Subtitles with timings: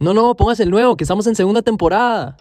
[0.00, 2.36] No, no, póngase el nuevo, que estamos en segunda temporada.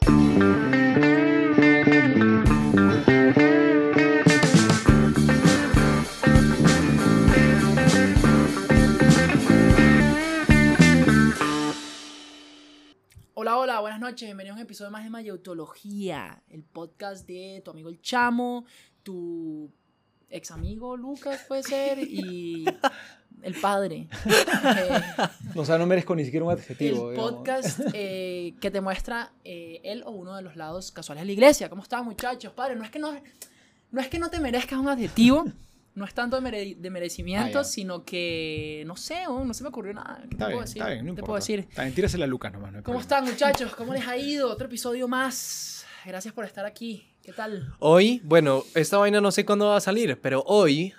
[13.33, 14.27] Hola, hola, buenas noches.
[14.27, 18.65] Bienvenidos a un episodio más de Mayautología, el podcast de tu amigo el Chamo,
[19.03, 19.69] tu
[20.35, 22.65] ex amigo Lucas, puede ser, y
[23.41, 24.07] el padre.
[24.25, 25.01] Eh,
[25.55, 27.09] O sea, no merezco ni siquiera un adjetivo.
[27.09, 27.31] el digamos.
[27.33, 31.31] podcast eh, que te muestra eh, él o uno de los lados casuales de la
[31.31, 31.69] iglesia.
[31.69, 32.51] ¿Cómo están, muchachos?
[32.53, 33.13] Padre, no es que no,
[33.91, 35.45] no, es que no te merezcas un adjetivo.
[35.93, 39.63] No es tanto de, mere- de merecimiento, Ah, sino que no sé, oh, no se
[39.63, 40.19] me ocurrió nada.
[40.29, 40.81] ¿Qué te puedo decir?
[40.81, 41.59] está bien, no ¿Qué te puedo decir?
[41.69, 42.73] Está bien, tírasela a Lucas nomás.
[42.73, 43.01] No ¿Cómo problema.
[43.01, 43.73] están, muchachos?
[43.77, 44.51] ¿Cómo les ha ido?
[44.51, 45.84] Otro episodio más.
[46.05, 47.07] Gracias por estar aquí.
[47.23, 47.73] ¿Qué tal?
[47.79, 50.93] Hoy, bueno, esta vaina no sé cuándo va a salir, pero hoy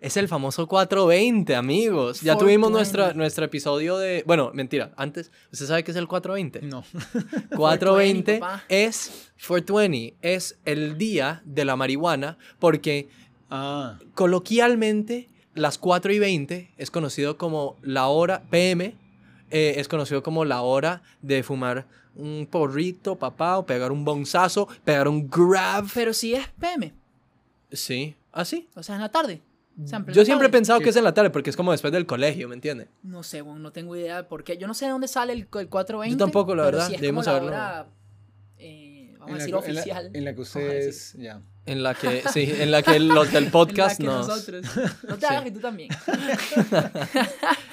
[0.00, 2.20] es el famoso 420, amigos.
[2.20, 2.44] Ya 420.
[2.44, 4.22] tuvimos nuestra, nuestro episodio de...
[4.26, 6.62] Bueno, mentira, antes, ¿usted sabe qué es el 420?
[6.62, 6.84] No.
[7.56, 8.64] 420 papá.
[8.68, 13.08] es 420, es el día de la marihuana, porque
[13.50, 18.94] Ah, coloquialmente las 4 y 20 es conocido como la hora PM,
[19.50, 24.68] eh, es conocido como la hora de fumar un porrito, papá, o pegar un bonzazo,
[24.84, 25.86] pegar un grab.
[25.94, 26.92] Pero si es PM,
[27.72, 28.68] Sí, así.
[28.74, 29.42] o sea, en la tarde.
[29.78, 30.84] En Yo siempre he pensado Sí.
[30.84, 32.88] que es en la tarde porque es como después del colegio, ¿me entiendes?
[33.02, 34.58] No sé, bueno, no tengo idea de por qué.
[34.58, 36.10] Yo no sé de dónde sale el, el 420.
[36.10, 37.56] Yo tampoco, la verdad, sí es debimos como la saberlo.
[37.56, 37.86] hora,
[38.58, 40.10] eh, vamos a la, decir que- en la- oficial.
[40.12, 41.12] en la que ustedes.
[41.18, 41.40] Ya.
[41.70, 44.28] En la que, sí, en la que los del podcast En la que nos...
[44.28, 44.66] nosotros.
[45.08, 45.88] No te hagas que tú también.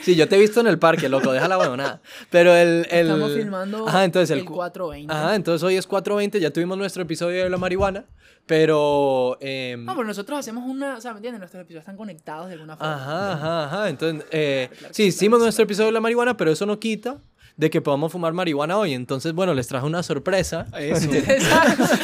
[0.01, 2.01] Sí, yo te he visto en el parque, loco, deja la huevonada.
[2.29, 2.87] Pero el...
[2.89, 3.07] el...
[3.07, 5.13] Estamos filmando Ajá, entonces el, el cu- 420.
[5.13, 8.05] Ajá, entonces hoy es 4.20, ya tuvimos nuestro episodio de la marihuana,
[8.45, 9.37] pero...
[9.41, 11.39] em, No, pero nosotros hacemos una, o sea, ¿me entiendes?
[11.39, 12.95] Nuestros episodios están conectados de alguna forma.
[12.95, 13.89] Ajá, ajá, ajá.
[13.89, 15.67] Entonces, eh, Claro que sí, sí, hicimos claro que nuestro sí.
[15.67, 17.17] episodio de la marihuana, pero eso no quita
[17.57, 18.93] de que podamos fumar marihuana hoy.
[18.93, 20.67] Entonces, bueno, les traje una sorpresa.
[20.79, 21.09] Eso.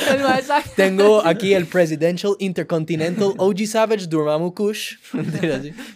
[0.76, 4.96] Tengo aquí el Presidential Intercontinental OG Savage Durmamu Kush.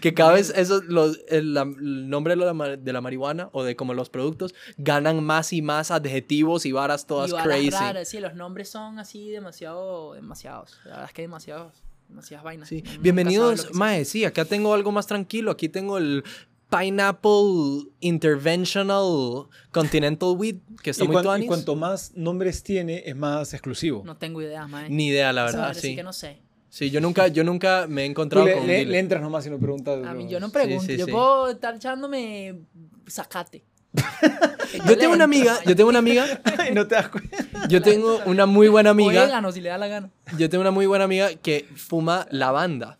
[0.01, 3.63] Que cada vez esos, los, el, la- el nombre de la, de la marihuana o
[3.63, 7.69] de como los productos ganan más y más adjetivos y varas todas Y varas crazy.
[7.71, 10.77] raras, sí, los nombres son así demasiado, demasiados.
[10.85, 11.73] La verdad es que demasiados,
[12.09, 12.69] demasiadas vainas.
[12.69, 12.83] Sí.
[12.99, 14.05] Bienvenidos, Mae.
[14.05, 15.51] Sí, acá tengo algo más tranquilo.
[15.51, 16.23] Aquí tengo el
[16.69, 21.47] Pineapple Interventional Continental Weed, que está Y, muy cuan- y tuanis.
[21.47, 24.03] cuanto más nombres tiene, es más exclusivo.
[24.05, 24.89] No tengo idea, mae.
[24.89, 25.95] Ni idea, la verdad, Así sí.
[25.95, 26.41] que no sé.
[26.69, 29.49] Sí, yo nunca, yo nunca me he encontrado le, con le- le entras nomás y
[29.49, 30.05] no preguntas.
[30.05, 31.11] A mí yo no pregunto, sí, yo sí.
[31.11, 32.59] puedo estar echándome
[33.07, 33.63] zacate.
[34.85, 36.25] Yo tengo una amiga, yo tengo una amiga,
[36.59, 37.37] Ay, no te das cuenta.
[37.69, 40.09] yo tengo una muy buena amiga, Orégano, si le da la gana.
[40.37, 42.99] yo tengo una muy buena amiga que fuma lavanda.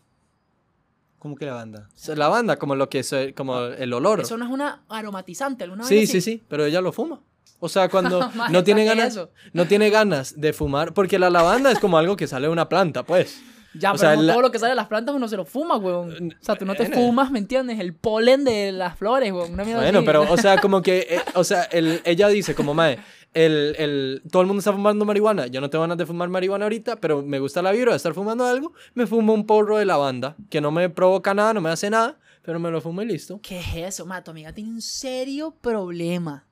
[1.28, 1.90] ¿Cómo que la banda?
[2.16, 4.22] Lavanda, como lo que es, como el olor.
[4.22, 6.32] Eso no es una aromatizante, alguna Sí, vaina sí, así?
[6.38, 7.20] sí, pero ella lo fuma.
[7.60, 9.32] O sea, cuando no tiene ¿para qué ganas, eso?
[9.52, 12.70] no tiene ganas de fumar, porque la lavanda es como algo que sale de una
[12.70, 13.42] planta, pues.
[13.74, 15.36] Ya, O pero sea, no la- todo lo que sale de las plantas uno se
[15.36, 16.34] lo fuma, weón.
[16.40, 17.80] O sea, tú no te fumas, ¿me entiendes?
[17.82, 19.52] El polen de las flores, weón.
[19.54, 20.06] Una mierda Bueno, así.
[20.06, 22.98] pero, o sea, como que, eh, o sea, el- ella dice, como, mae,
[23.34, 26.66] el, el, todo el mundo está fumando marihuana, yo no tengo ganas de fumar marihuana
[26.66, 29.86] ahorita, pero me gusta la vibra de estar fumando algo, me fumo un porro de
[29.86, 33.06] lavanda, que no me provoca nada, no me hace nada, pero me lo fumo y
[33.06, 33.40] listo.
[33.42, 34.06] ¿Qué es eso?
[34.06, 36.48] Ma, tu amiga tiene un serio problema.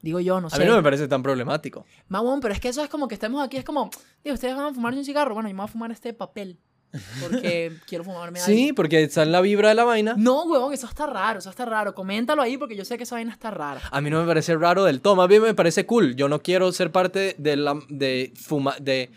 [0.00, 0.56] Digo yo, no sé.
[0.56, 1.86] A mí no me parece tan problemático.
[2.08, 3.90] Ma, weón, pero es que eso es como que estemos aquí, es como,
[4.22, 5.32] digo, ustedes van a fumarse un cigarro.
[5.34, 6.58] Bueno, yo me voy a fumar este papel.
[7.20, 8.52] Porque quiero fumarme algo.
[8.52, 10.14] Sí, porque está en la vibra de la vaina.
[10.16, 11.94] No, weón, eso está raro, eso está raro.
[11.94, 13.80] Coméntalo ahí porque yo sé que esa vaina está rara.
[13.90, 16.14] A mí no me parece raro del todo, más bien me parece cool.
[16.16, 19.10] Yo no quiero ser parte de la de fuma, de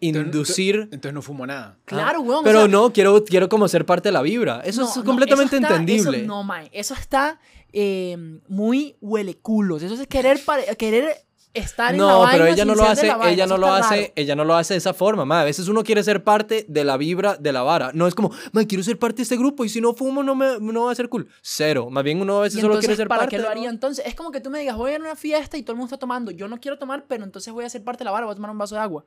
[0.00, 1.76] inducir Entonces no fumo nada.
[1.84, 2.40] Claro, weón.
[2.40, 4.60] o Pero sea, no, quiero, quiero como ser parte de la vibra.
[4.64, 6.18] Eso no, es no, completamente eso está- entendible.
[6.18, 7.40] Eso, no, mae, eso está
[7.72, 8.16] eh,
[8.48, 9.82] muy hueleculos.
[9.82, 10.40] Eso es querer,
[10.78, 11.16] querer
[11.58, 14.12] estar en la No, pero ella no lo hace, vaina, ella no lo hace, raro.
[14.16, 15.40] ella no lo hace de esa forma, ma.
[15.42, 17.90] A veces uno quiere ser parte de la vibra de la vara.
[17.94, 20.34] No es como, ma, quiero ser parte de este grupo y si no fumo no
[20.34, 21.28] me no va a ser cool.
[21.42, 21.88] Cero.
[21.90, 23.30] Más bien uno a veces Y solo entonces, quiere ser ¿para parte.
[23.30, 24.04] qué lo de la haría entonces?
[24.06, 25.78] Es como que tú me digas, voy a ir a una fiesta y todo el
[25.78, 26.30] mundo está tomando.
[26.30, 28.36] Yo no quiero tomar, pero entonces voy a ser parte de la vara, voy a
[28.36, 29.04] tomar un vaso de agua.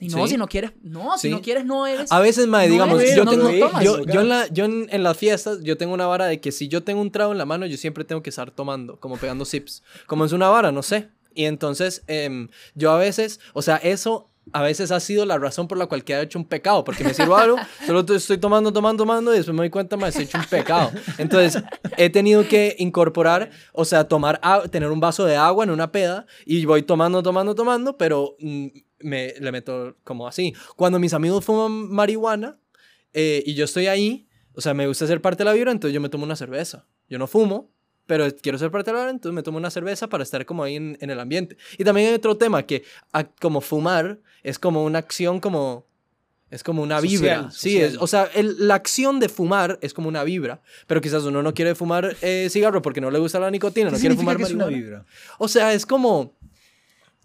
[0.00, 0.34] Y no, Sí.
[0.34, 1.34] si no quieres, no, si Sí.
[1.34, 2.12] no quieres, no eres.
[2.12, 4.64] A veces, mae, No digamos, eres, yo no- tengo, no yo, yo en la, yo
[4.64, 7.32] en, en las fiestas, yo tengo una vara de que si yo tengo un trago
[7.32, 9.82] en la mano, yo siempre tengo que estar tomando, como pegando sips.
[10.06, 11.08] Como es una vara, no sé.
[11.38, 15.68] Y entonces, em, yo a veces, o sea, eso a veces ha sido la razón
[15.68, 18.72] por la cual que he hecho un pecado, porque me sirvo algo, solo estoy tomando,
[18.72, 20.90] tomando, tomando, y después me doy cuenta, más he hecho un pecado.
[21.16, 21.62] Entonces,
[21.96, 25.92] he tenido que incorporar, o sea, tomar, a- tener un vaso de agua en una
[25.92, 28.66] peda, y voy tomando, tomando, tomando, pero mm,
[29.00, 30.54] me le meto como así.
[30.74, 32.58] Cuando mis amigos fuman marihuana,
[33.12, 34.24] eh, y yo estoy ahí,
[34.54, 36.88] O sea, me gusta ser parte de la vibra, entonces yo me tomo una cerveza.
[37.08, 37.70] Yo no fumo,
[38.08, 40.64] pero quiero ser parte de la vibra, entonces me tomo una cerveza para estar como
[40.64, 41.56] ahí en, en el ambiente.
[41.78, 42.82] Y también hay otro tema que
[43.12, 45.86] a- como fumar es como una acción como...
[46.50, 47.50] Es como una Social, vibra.
[47.50, 47.90] Sí, social.
[47.90, 50.62] es, o sea, el- la acción de fumar es como una vibra.
[50.86, 53.96] Pero quizás uno no quiere fumar eh, cigarro porque no le gusta la nicotina, ¿Qué
[53.96, 55.04] no quiere fumar que es una vibra?
[55.38, 56.32] O sea, es como...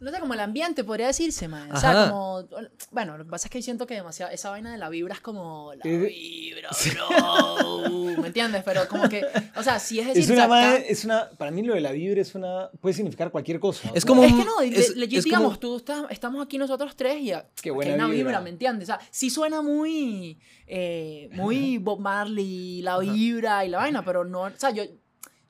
[0.03, 1.71] No sé, como el ambiente, podría decirse, man.
[1.71, 2.09] O sea, Ajá.
[2.09, 2.43] como.
[2.91, 4.31] Bueno, lo que pasa es que siento que demasiado.
[4.31, 5.73] Esa vaina de la vibra es como.
[5.75, 7.89] La vibra, bro.
[8.21, 8.63] ¿Me entiendes?
[8.63, 9.23] Pero como que.
[9.55, 10.23] O sea, si es decir.
[10.23, 13.59] Es una, es una, para mí lo de la vibra es una, puede significar cualquier
[13.59, 13.89] cosa.
[13.93, 16.57] Es como- Es que no, es- le- legit, es digamos, como- tú estás, estamos aquí
[16.57, 18.17] nosotros tres y Qué buena hay una vibra.
[18.23, 18.41] vibra.
[18.41, 18.89] ¿me entiendes?
[18.89, 24.25] O sea, sí suena muy, eh, muy Bob Marley, la vibra y la vaina, pero
[24.25, 24.83] no, o sea, yo,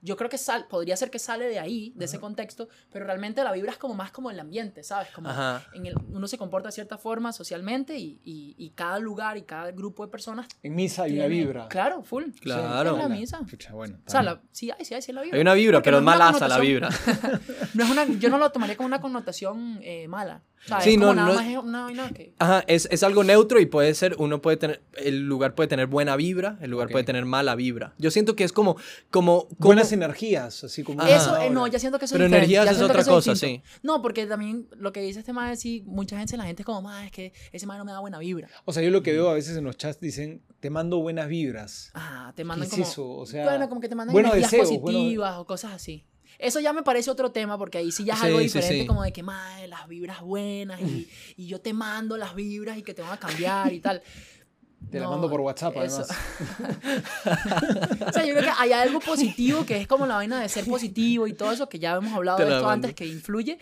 [0.04, 3.42] yo creo que sal, podría ser que sale de ahí, de ese contexto, pero realmente
[3.44, 5.08] la vibra es como más como el ambiente, ¿sabes?
[5.16, 5.66] Como Ajá.
[5.74, 9.44] en el, uno se comporta de cierta forma socialmente y, y, y cada lugar y
[9.44, 11.68] cada grupo de personas En misa hay una vibra.
[11.70, 12.26] Claro, full.
[12.42, 12.98] Claro.
[12.98, 13.40] Es la misa.
[13.50, 13.98] Pucha, bueno.
[14.06, 15.38] O sea, la, sí hay, sí hay, sí hay la vibra.
[15.38, 16.90] Hay una vibra, Porque pero es no una malaza la vibra.
[17.74, 20.44] No es una, yo no lo tomaría como una connotación eh, mala.
[20.64, 22.34] O sea, Sí, es no, nada no- más es una vaina que...
[22.40, 25.88] Ajá, es, es algo neutro y puede ser, uno puede tener, el lugar puede tener
[25.88, 26.92] buena vibra, el lugar Ok.
[26.94, 27.94] puede tener mala vibra.
[27.98, 28.78] Yo siento que es como,
[29.12, 31.02] como, como Buenas energías, así como.
[31.02, 31.16] Ajá.
[31.16, 33.68] Eso, eh, no, ya siento que eso Pero es energías es otra cosa, distinto.
[33.82, 36.66] No, porque también lo que dice este man es sí, mucha gente, la gente es
[36.66, 38.48] como, más es que ese man no me da buena vibra.
[38.66, 41.28] O sea, yo lo que veo a veces en los chats dicen, te mando buenas
[41.28, 41.92] vibras.
[41.94, 42.84] Ah, te ¿Qué mandan es como...
[42.84, 43.10] eso?
[43.10, 46.06] O sea, bueno, como que te mandan buenos energías deseos, buenos- positivas o cosas así.
[46.40, 48.86] Eso ya me parece otro tema porque ahí sí ya es Sí, algo diferente sí.
[48.88, 51.08] como de que, madre, las vibras buenas y,
[51.38, 54.02] y yo te mando las vibras y que te van a cambiar y tal.
[54.92, 56.18] Te la No, mando por WhatsApp, eso- además.
[58.08, 60.66] o sea, yo creo que hay algo positivo que es como la vaina de ser
[60.66, 63.58] positivo y todo eso, que ya hemos hablado Te de la esto antes, que influye.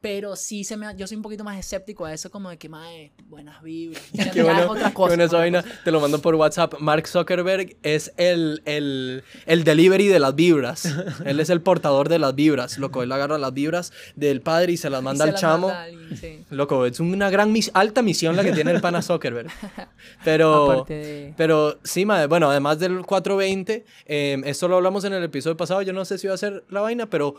[0.00, 2.68] Pero sí, se me, yo soy un poquito más escéptico a eso, como de que,
[2.68, 4.00] madre, buenas vibras.
[4.32, 5.08] Qué bueno, otra qué cosa.
[5.08, 5.64] bueno es esa vaina.
[5.84, 6.74] Te lo mando por WhatsApp.
[6.78, 10.84] Mark Zuckerberg es el, el, el delivery de las vibras.
[11.24, 12.78] Él es el portador de las vibras.
[12.78, 15.40] Loco, él agarra las vibras del padre y se las Y manda se al las
[15.40, 15.66] chamo.
[15.66, 16.44] manda a alguien, sí.
[16.50, 19.50] Loco, es una gran mis- alta misión la que tiene el pana Zuckerberg.
[20.24, 21.34] Pero, de...
[21.36, 25.82] pero sí, madre, bueno, además del 420, eh, esto lo hablamos en el episodio pasado,
[25.82, 27.34] yo no sé si va a ser la vaina, pero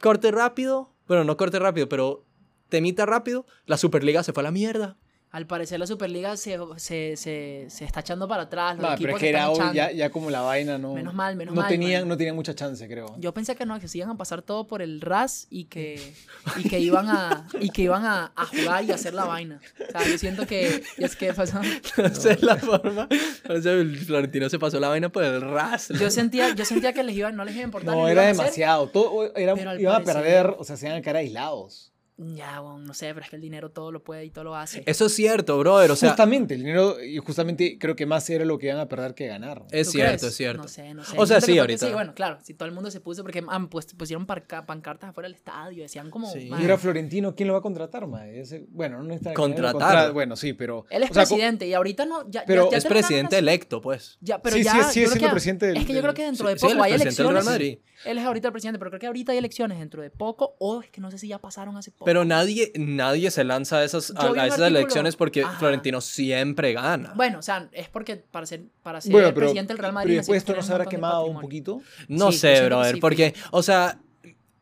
[0.00, 2.24] corte rápido, bueno, no corte rápido, pero
[2.68, 4.96] temita rápido, la Superliga se fue a la mierda.
[5.36, 8.78] Al parecer la Superliga se, se, se, se está echando para atrás.
[8.78, 10.94] Los No, pero es que era hoy, ya, ya como la vaina no.
[10.94, 13.14] Menos mal, menos no mal, Tenían, no tenían mucha chance, creo.
[13.18, 16.14] Yo pensé que no, que se iban a pasar todo por el RAS y que,
[16.56, 19.60] y que iban, a, y que iban a, a jugar y a hacer la vaina.
[19.78, 21.60] O sea, yo siento que es que pasó.
[21.98, 23.06] No sé la forma.
[23.60, 25.90] Sea, el Florentino se pasó la vaina por el ras.
[26.00, 27.94] Yo sentía, yo sentía que les iba, no les iba a importar.
[27.94, 28.88] no, era demasiado.
[28.88, 31.92] Todo, era, iban a perder, o sea, se iban a quedar aislados.
[32.18, 34.56] Ya, bueno, no sé, pero es que el dinero todo lo puede y todo lo
[34.56, 34.82] hace.
[34.86, 35.90] Eso es cierto, brother.
[35.90, 38.88] O sea, justamente, el dinero, y justamente creo que más era lo que iban a
[38.88, 39.64] perder que ganar.
[39.70, 40.22] es ¿Tú cierto, crees?
[40.22, 40.62] es cierto.
[40.62, 41.14] No sé, no sé.
[41.18, 41.86] O sea, sí, ahorita.
[41.86, 45.26] Sí, bueno, claro, si todo el mundo se puso, porque ah, pues, pusieron pancartas afuera
[45.28, 46.30] del estadio, decían como...
[46.32, 46.48] Sí.
[46.48, 48.40] "Man, Y era Florentino, ¿quién lo va a contratar, mae?
[48.40, 50.12] Ese- bueno, no está Contratar.
[50.12, 50.86] Bueno, sí, pero.
[50.88, 52.26] Él es o sea, co- presidente y ahorita no...
[52.30, 54.16] Ya, Pero- ya- ya Es presidente electo, pues.
[54.22, 56.58] Ya, pero Sí, ya, sí, presidente del- Es que yo creo que Sí, dentro de
[56.58, 57.46] sí, poco es hay elecciones.
[58.04, 60.82] Él es ahorita el presidente, pero creo que ahorita hay elecciones dentro de poco, o
[60.82, 62.04] es que no sé si ya pasaron hace poco.
[62.06, 65.58] Pero nadie, nadie se lanza a esas, a, esas elecciones porque Ajá.
[65.58, 67.12] Florentino siempre gana.
[67.16, 70.10] Bueno, o sea, es porque para ser, para ser Bueno, pero, presidente del Real Madrid...
[70.10, 71.82] pero después esto no se habrá quemado un poquito.
[72.06, 73.98] No Sí, sé, brother, sí, porque, o sea,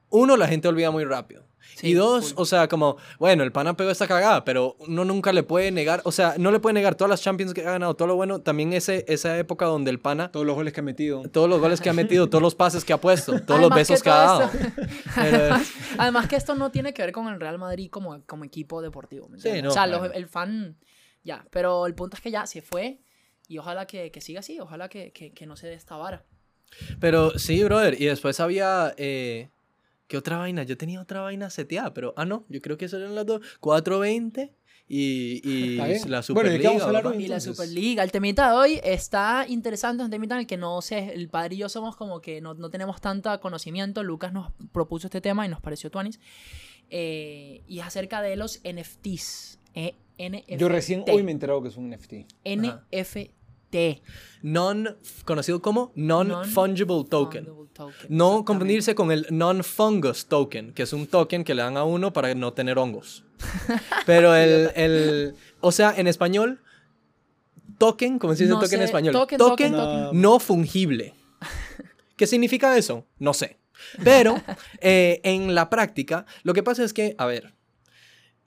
[0.08, 1.44] uno, la gente olvida muy rápido.
[1.76, 2.42] Sí, y dos, full.
[2.42, 6.02] o sea, como, bueno, el pana pegó esta cagada, pero uno nunca le puede negar,
[6.04, 8.40] o sea, no le puede negar todas las Champions que ha ganado, todo lo bueno,
[8.40, 11.22] también ese, esa época donde el pana, Todos los goles que ha metido.
[11.30, 13.76] todos los goles que ha metido, todos los pases que ha puesto, todos los Además
[13.88, 14.42] besos que, todo ha dado.
[14.44, 14.58] esto-
[15.16, 18.44] Pero- además, además que esto no tiene que ver con el Real Madrid como, como
[18.44, 19.28] equipo deportivo.
[19.28, 20.04] ¿me Sí, no, o sea, claro.
[20.04, 20.76] los- el fan,
[21.24, 21.44] ya.
[21.50, 23.00] Pero el punto es que ya se fue
[23.48, 26.24] y ojalá que, que siga así, ojalá que, que, que no se dé esta vara.
[27.00, 28.00] Pero sí, brother.
[28.00, 28.94] Y después había.
[28.96, 29.50] Eh,
[30.14, 30.62] ¿Qué otra vaina?
[30.62, 32.14] Yo tenía otra vaina seteada, pero.
[32.16, 32.46] Ah, no.
[32.48, 33.40] Yo creo que eso eran las dos.
[33.58, 34.54] 420
[34.86, 36.68] y, y la Bueno, ¿de qué Superliga.
[36.68, 37.16] vamos a hablar papá.
[37.16, 37.24] hoy?
[37.24, 40.56] Y la Superliga, el temita de hoy está interesante, es un temita en el que
[40.56, 44.04] no sé, el padre y yo somos como que no, no tenemos tanta conocimiento.
[44.04, 46.20] Lucas nos propuso este tema y nos pareció tuanis.
[46.90, 49.58] Eh, y es acerca de los NFTs.
[49.74, 50.58] eh, NFT.
[50.58, 52.12] Yo recién hoy me he enterado que es un NFT.
[52.44, 53.16] NFT.
[54.42, 57.46] Non, conocido como Non-Fungible Token.
[57.46, 61.76] Fungible token, No confundirse con el Non-Fungus Token, que es un token que le dan
[61.76, 63.24] a uno para no tener hongos.
[64.06, 65.34] Pero el, el.
[65.60, 66.60] O sea, en español.
[67.78, 69.12] Token, ¿cómo se dice No token en español?
[69.12, 70.20] token, token, token, token.
[70.20, 71.14] no fungible.
[72.16, 73.06] ¿Qué significa eso?
[73.18, 73.58] No sé.
[74.02, 74.40] Pero
[74.80, 77.53] eh, en la práctica, lo que pasa es que, a ver,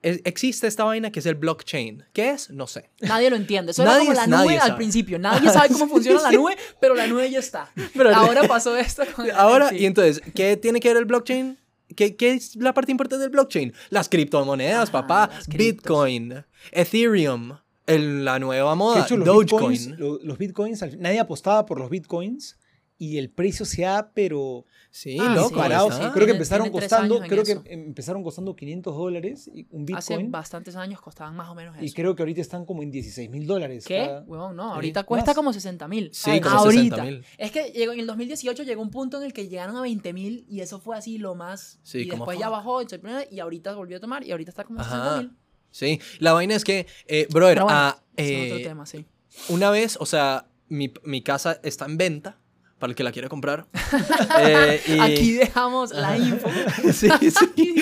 [0.01, 2.05] es- existe esta vaina que es el blockchain.
[2.13, 2.49] ¿Qué es?
[2.49, 2.89] No sé.
[3.01, 3.71] Nadie lo entiende.
[3.71, 4.77] Eso Nadie- era como la nube al sabe.
[4.77, 5.19] principio.
[5.19, 7.71] Nadie sabe cómo funciona la nube, pero la nube ya está.
[7.93, 9.03] Pero- Ahora pasó esto.
[9.15, 11.57] con Ahora, y entonces, ¿qué tiene que ver el blockchain?
[11.95, 13.73] ¿Qué, qué es la parte importante del blockchain?
[13.89, 15.29] Las criptomonedas, Ah, papá.
[15.47, 19.71] Bitcoin, Ethereum, el- la nueva moda, hecho, los Dogecoin.
[19.71, 22.57] bitcoins, lo- los bitcoins, nadie apostaba por los bitcoins
[22.99, 25.49] y el precio se ha, pero Sí, Ah, loco.
[25.49, 25.89] sí, parado.
[25.89, 26.11] está.
[26.11, 27.63] creo que empezaron tiene costando, creo que eso.
[27.67, 31.85] empezaron costando 500 dólares y un Hace bitcoin bastantes años costaban más o menos eso.
[31.85, 33.85] y creo que ahorita están como en 16 mil dólares.
[33.85, 33.97] ¿Qué?
[33.99, 35.35] cada- Huevón, no, Sí, ahorita cuesta más.
[35.35, 36.09] como 60 mil.
[36.13, 36.95] Sí, como ahorita.
[37.05, 37.23] 60.000.
[37.37, 40.13] Es que llegó, en el 2018 llegó un punto en el que llegaron a 20
[40.13, 41.79] mil y eso fue así lo más.
[41.83, 42.55] Sí, y como después ya fuck.
[42.55, 42.81] bajó
[43.29, 44.89] y ahorita volvió a tomar y ahorita está como Ajá.
[44.89, 45.31] 60 mil.
[45.69, 49.05] Sí, la vaina es que, eh, brother, bueno, ah, ese es otro eh, tema, sí.
[49.49, 52.39] una vez, o sea, mi, mi casa está en venta,
[52.79, 53.65] para el que la quiera comprar.
[54.39, 56.49] Eh, y- Aquí dejamos la info.
[56.93, 57.09] sí,
[57.55, 57.75] sí.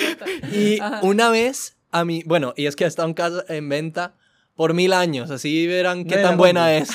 [0.52, 1.00] Y Ajá.
[1.02, 4.14] una vez a mí, bueno, y es que ha estado en casa en venta
[4.54, 6.88] por mil años, así verán qué tan buena es,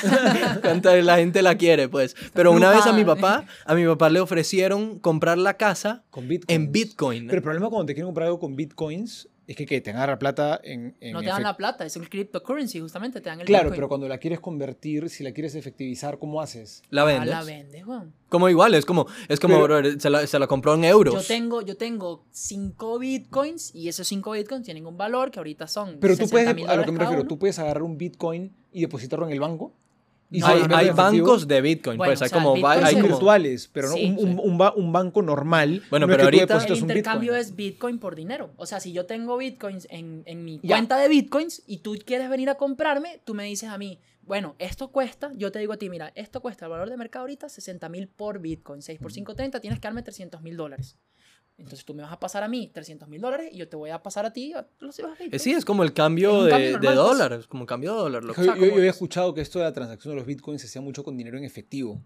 [0.62, 2.16] cuánta la gente la quiere, pues.
[2.34, 6.26] Pero una vez a mi papá, a mi papá le ofrecieron comprar la casa Con
[6.26, 6.48] bitcoins.
[6.48, 7.26] en Bitcoin.
[7.26, 10.18] Pero el problema cuando te quieren comprar algo con bitcoins es que, que te agarra
[10.18, 13.46] plata en, en No te dan la plata, es el cryptocurrency, justamente, te dan el
[13.46, 13.76] Claro, Bitcoin.
[13.76, 16.82] pero cuando la quieres convertir, si la quieres efectivizar, ¿cómo haces?
[16.90, 17.28] La Ah, vendes.
[17.30, 18.14] la vendes, weón.
[18.28, 21.14] Como igual, es como, es como, Pero- brother, se la, se la compró en euros.
[21.14, 25.66] Yo tengo, yo tengo 5 bitcoins y esos 5 bitcoins tienen un valor que ahorita
[25.66, 27.28] son Pero tú 60 puedes, mil a lo que me refiero, uno.
[27.28, 29.74] tú puedes agarrar un bitcoin y depositarlo en el banco.
[30.34, 33.68] Y No, se hay bancos de Bitcoin, Bueno, pues o hay como, Bitcoin Hay virtuales,
[33.72, 34.24] pero no Sí, un, sí.
[34.24, 35.82] un- un ba- un banco normal.
[35.90, 37.40] Bueno, no es pero que tú ahorita- El intercambio bitcoin.
[37.50, 38.50] es Bitcoin por dinero.
[38.56, 40.76] O sea, si yo tengo Bitcoins en, en mi Ya.
[40.76, 44.54] cuenta de Bitcoins y tú quieres venir a comprarme, tú me dices a mí, bueno,
[44.58, 47.48] esto cuesta, yo te digo a ti, mira, esto cuesta el valor de mercado ahorita
[47.48, 48.80] 60 mil por Bitcoin.
[48.80, 50.96] 6 por 5, 30, tienes que darme 300 mil dólares.
[51.64, 53.90] Entonces tú me vas a pasar a mí 300 mil dólares y yo te voy
[53.90, 55.00] a pasar a ti los.
[55.38, 57.18] Sí, es como el cambio Es de, cambio de normal, pues.
[57.18, 58.22] dólar, como cambio de dólar.
[58.24, 58.96] Yo, sea, yo- como yo había es.
[58.96, 61.44] escuchado que esto de la transacción de los bitcoins se hacía mucho con dinero en
[61.44, 62.02] efectivo.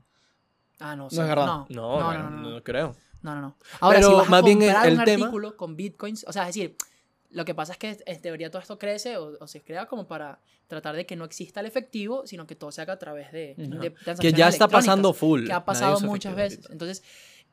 [0.78, 1.20] Ah, no, No sí.
[1.20, 1.46] es verdad.
[1.46, 2.94] No, No, no, no, no, no, no creo.
[3.22, 3.56] No, no, no.
[3.80, 6.42] Ahora, Pero si vas más a bien el- un tema- artículo con bitcoins, o sea,
[6.42, 6.76] es decir,
[7.30, 10.06] lo que pasa es que en teoría todo esto crece o, o se crea como
[10.06, 13.32] para tratar de que no exista el efectivo, sino que todo se haga a través
[13.32, 13.78] de, Ujú.
[13.78, 15.46] de Que transacciones ya está pasando full.
[15.46, 16.68] Que ha pasado muchas veces.
[16.70, 17.02] Entonces,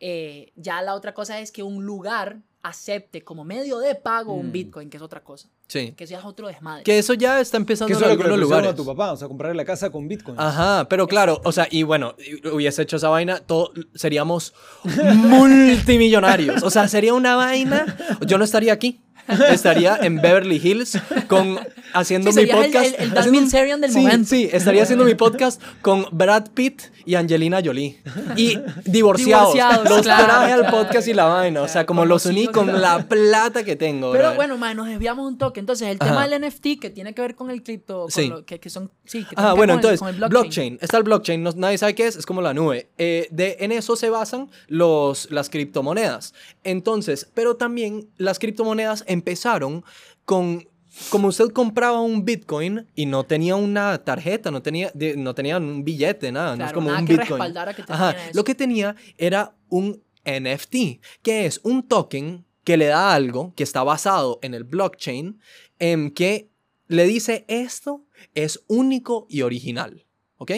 [0.06, 4.48] eh, ya la otra cosa es que un lugar acepte como medio de pago un
[4.50, 4.52] Mm.
[4.52, 5.48] bitcoin, que es otra cosa.
[5.68, 5.94] Sí.
[5.98, 6.84] Que eso ya es otro desmadre.
[6.84, 8.72] Que eso ya está empezando Que en eso es lo que le lugares.
[8.72, 10.40] a tu papá, o sea, comprarle la casa con bitcoins.
[10.40, 12.16] Ajá, pero claro, o sea, y bueno,
[12.54, 16.64] hubiese hecho esa vaina, todo, seríamos multimillonarios.
[16.64, 17.86] O sea, sería una vaina.
[18.26, 19.00] Yo no estaría aquí.
[19.50, 21.60] Estaría en Beverly Hills con
[21.94, 22.86] haciendo Sí, mi el- podcast.
[22.86, 24.30] el- el Dan haciendo Bilzerian del sí, momento.
[24.30, 28.02] Sí, estaría haciendo mi podcast con Brad Pitt y Angelina Jolie.
[28.36, 29.54] Y divorciados.
[29.54, 31.62] Divorciados, los claro, traje al claro, podcast y la vaina.
[31.62, 34.12] O sea, claro, como los uní con la plata que tengo.
[34.12, 35.60] Pero bueno, man, nos desviamos un toque.
[35.60, 36.10] Entonces, el Ajá.
[36.12, 38.28] tema del NFT que tiene que ver con el cripto, Sí.
[38.30, 40.78] lo- que, que son, sí, que Ah, bueno, el- entonces, el blockchain.
[40.82, 42.90] Está el blockchain, no- nadie sabe qué es, es como la nube.
[42.98, 46.34] Eh, de, en eso se basan los, las criptomonedas.
[46.64, 49.84] Entonces, pero también las criptomonedas empezaron
[50.26, 50.68] con...
[51.10, 55.84] Como usted compraba un Bitcoin y no tenía una tarjeta, no tenía, no tenía un
[55.84, 57.54] billete, nada, no es como nada un que Bitcoin.
[57.76, 58.16] que te Ajá.
[58.34, 63.64] Lo que tenía era un NFT, que es un token que le da algo que
[63.64, 65.40] está basado en el blockchain,
[65.80, 66.52] en que
[66.88, 68.06] le dice esto
[68.36, 70.06] es único y original,
[70.38, 70.52] ¿ok?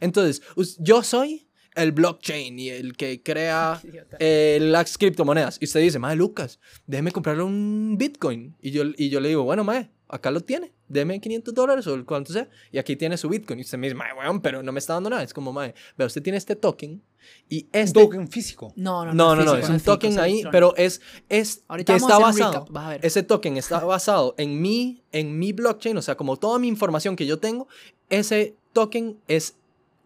[0.00, 0.42] Entonces,
[0.78, 1.45] yo soy
[1.76, 3.80] el blockchain y el que crea
[4.18, 5.58] eh, las criptomonedas.
[5.60, 8.56] Y usted dice, madre Lucas, déjeme comprarle un Bitcoin.
[8.60, 10.72] Y yo, y yo le digo, bueno, madre, acá lo tiene.
[10.88, 12.48] Deme 500 dólares o el cuanto sea.
[12.70, 13.58] Y aquí tiene su Bitcoin.
[13.58, 15.22] Y usted me dice, madre, weón, pero no me está dando nada.
[15.22, 17.02] Es como, madre, vea, usted tiene este token.
[17.48, 18.00] Y Un este...
[18.00, 18.72] token físico.
[18.76, 20.52] No, no, No, no, no, físico, es un token es ahí, electrónico.
[20.52, 22.52] pero es, es Ahorita que vamos a está basado.
[22.52, 23.00] recap, vas a ver.
[23.04, 27.16] Ese token está basado en mi, en mi blockchain, o sea, como toda mi información
[27.16, 27.66] que yo tengo,
[28.08, 29.56] ese token es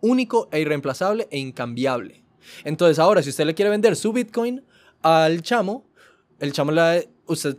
[0.00, 2.22] único e irreemplazable e incambiable.
[2.64, 4.64] Entonces, ahora, si usted le quiere vender su Bitcoin
[5.02, 5.86] al chamo,
[6.38, 6.72] el chamo
[7.26, 7.58] usted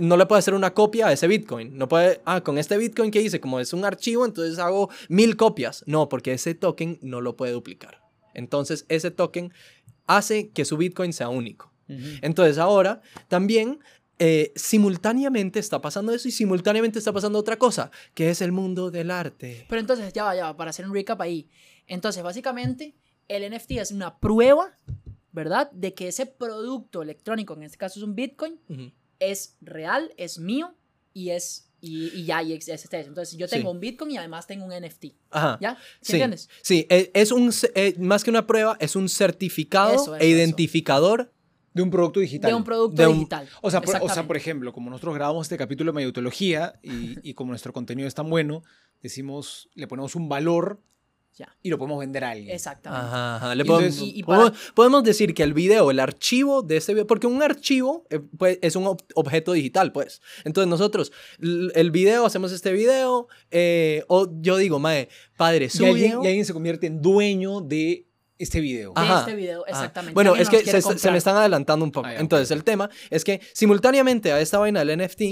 [0.00, 1.76] no le puede hacer una copia a ese Bitcoin.
[1.76, 5.36] No puede, ah, con este Bitcoin que hice, como es un archivo, entonces hago mil
[5.36, 5.84] copias.
[5.86, 8.02] No, porque ese token no lo puede duplicar.
[8.34, 9.52] Entonces, ese token
[10.06, 11.72] hace que su Bitcoin sea único.
[12.20, 13.78] Entonces ahora también
[14.18, 18.90] eh, simultáneamente está pasando eso y simultáneamente está pasando otra cosa, que es el mundo
[18.90, 19.64] del arte.
[19.68, 21.48] Pero entonces, ya va, ya va, para hacer un recap ahí.
[21.88, 22.94] Entonces, básicamente,
[23.26, 24.78] el NFT es una prueba,
[25.32, 25.70] ¿verdad?
[25.72, 28.92] De que ese producto electrónico, en este caso es un Bitcoin, Ujú.
[29.18, 30.74] es real, es mío
[31.12, 32.98] y es y, y ya y es, es este.
[33.02, 33.74] Entonces, yo tengo Sí.
[33.76, 35.14] un Bitcoin y además tengo un NFT.
[35.30, 35.58] Ajá.
[35.60, 35.76] ¿Ya?
[35.76, 36.48] ¿Sí, Sí, entiendes?
[36.60, 40.26] sí, eh, es un, eh, más que una prueba, es un certificado Eso, eso, e
[40.28, 40.36] eso.
[40.36, 41.32] identificador
[41.74, 42.50] De un producto digital.
[42.50, 43.48] de un producto De un- digital.
[43.62, 47.16] O sea, por, o sea, por ejemplo, como nosotros grabamos este capítulo de Mediotología y,
[47.22, 48.64] y como nuestro contenido es tan bueno,
[49.00, 50.82] decimos, le ponemos un valor
[51.38, 51.54] Ya.
[51.62, 52.52] y lo podemos vender a alguien.
[52.54, 53.06] Exactamente.
[53.06, 53.54] Ajá, ajá.
[53.54, 56.62] Le Y podemos, entonces- Y- y podemos- para- podemos decir que el video, el archivo
[56.62, 60.20] de este video, porque un archivo eh, pues, es un ob- objeto digital, pues.
[60.44, 65.86] Entonces nosotros, el video, hacemos este video, eh, o yo digo, mae, padre, Y su
[65.86, 68.07] alguien, y alguien se convierte en dueño de
[68.38, 68.92] este video.
[68.94, 69.70] De Ajá, este video, ajá.
[69.70, 70.14] exactamente.
[70.14, 72.06] Bueno, es que se, me están adelantando un poco.
[72.08, 75.22] Ah, Entonces, el tema es que simultáneamente a esta vaina del NFT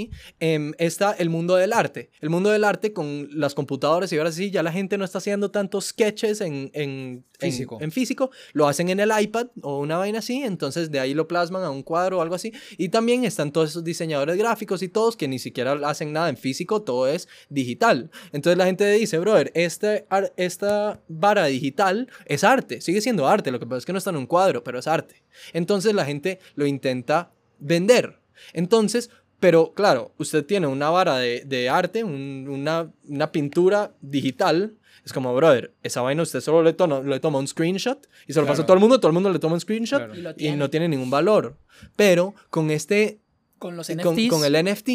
[0.41, 2.11] em, está el mundo del arte.
[2.21, 5.19] El mundo del arte con las computadoras y ahora sí, ya la gente no está
[5.19, 7.79] haciendo tantos sketches en- Físico.
[7.81, 11.29] en físico, lo hacen en el iPad o una vaina así, entonces de ahí lo
[11.29, 12.53] plasman a un cuadro o algo así.
[12.79, 16.37] Y también están todos esos diseñadores gráficos y todos que ni siquiera hacen nada en
[16.37, 18.11] físico, todo es digital.
[18.33, 23.51] Entonces la gente dice, brother, este, ar- esta vara digital es arte, sigue siendo arte,
[23.51, 25.23] lo que pasa es que no está en un cuadro, pero es arte.
[25.53, 28.19] Entonces la gente lo intenta vender.
[28.53, 34.75] Entonces, pero claro, usted tiene una vara de, de arte, un- una, una pintura digital.
[35.07, 38.41] Es como, brother, esa vaina usted solo le, toma- le toma un screenshot y se
[38.41, 38.67] lo pasa a Claro.
[38.67, 40.35] todo el mundo, todo el mundo le toma un screenshot Claro.
[40.37, 41.57] Y no tiene ningún valor.
[41.97, 43.21] Pero con este
[43.59, 44.03] con los y NFTs.
[44.05, 44.91] con, con el NFT,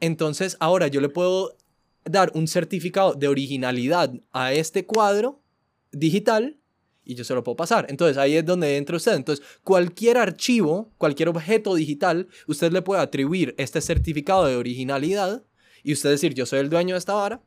[0.00, 1.56] entonces ahora yo le puedo
[2.04, 5.40] dar un certificado de originalidad a este cuadro
[5.90, 6.58] digital
[7.04, 7.86] y yo se lo puedo pasar.
[7.88, 9.14] Entonces ahí es donde entra usted.
[9.14, 15.42] Entonces cualquier archivo, cualquier objeto digital, usted le puede atribuir este certificado de originalidad
[15.82, 17.40] y usted decir yo soy el dueño de esta vara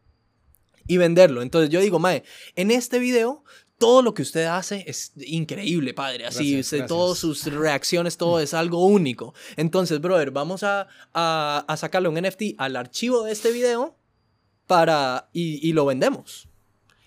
[0.89, 1.41] y venderlo.
[1.41, 2.24] Entonces yo digo, Mae,
[2.55, 3.46] en este video
[3.77, 6.25] todo lo que usted hace es increíble, padre.
[6.25, 6.98] Así, Gracias, usted, gracias.
[6.98, 9.34] todas sus reacciones, todo es algo único.
[9.55, 13.96] Entonces, brother, vamos a, a, a sacarle un NFT al archivo de este video
[14.67, 16.50] para, y, y lo vendemos.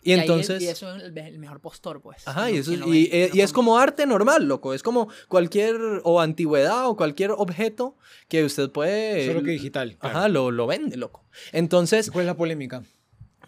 [0.02, 0.62] Y, entonces...
[0.62, 2.26] y eso es el, el mejor postor, pues.
[2.26, 4.72] Ajá, y, eso, y, ve, eh, y es como arte normal, loco.
[4.74, 7.96] Es como cualquier o antigüedad o cualquier objeto
[8.28, 9.26] que usted puede...
[9.26, 9.96] Solo que digital.
[9.98, 10.18] claro.
[10.18, 11.24] Ajá, lo, lo vende, loco.
[11.52, 12.82] Entonces, ¿Cuál es la polémica?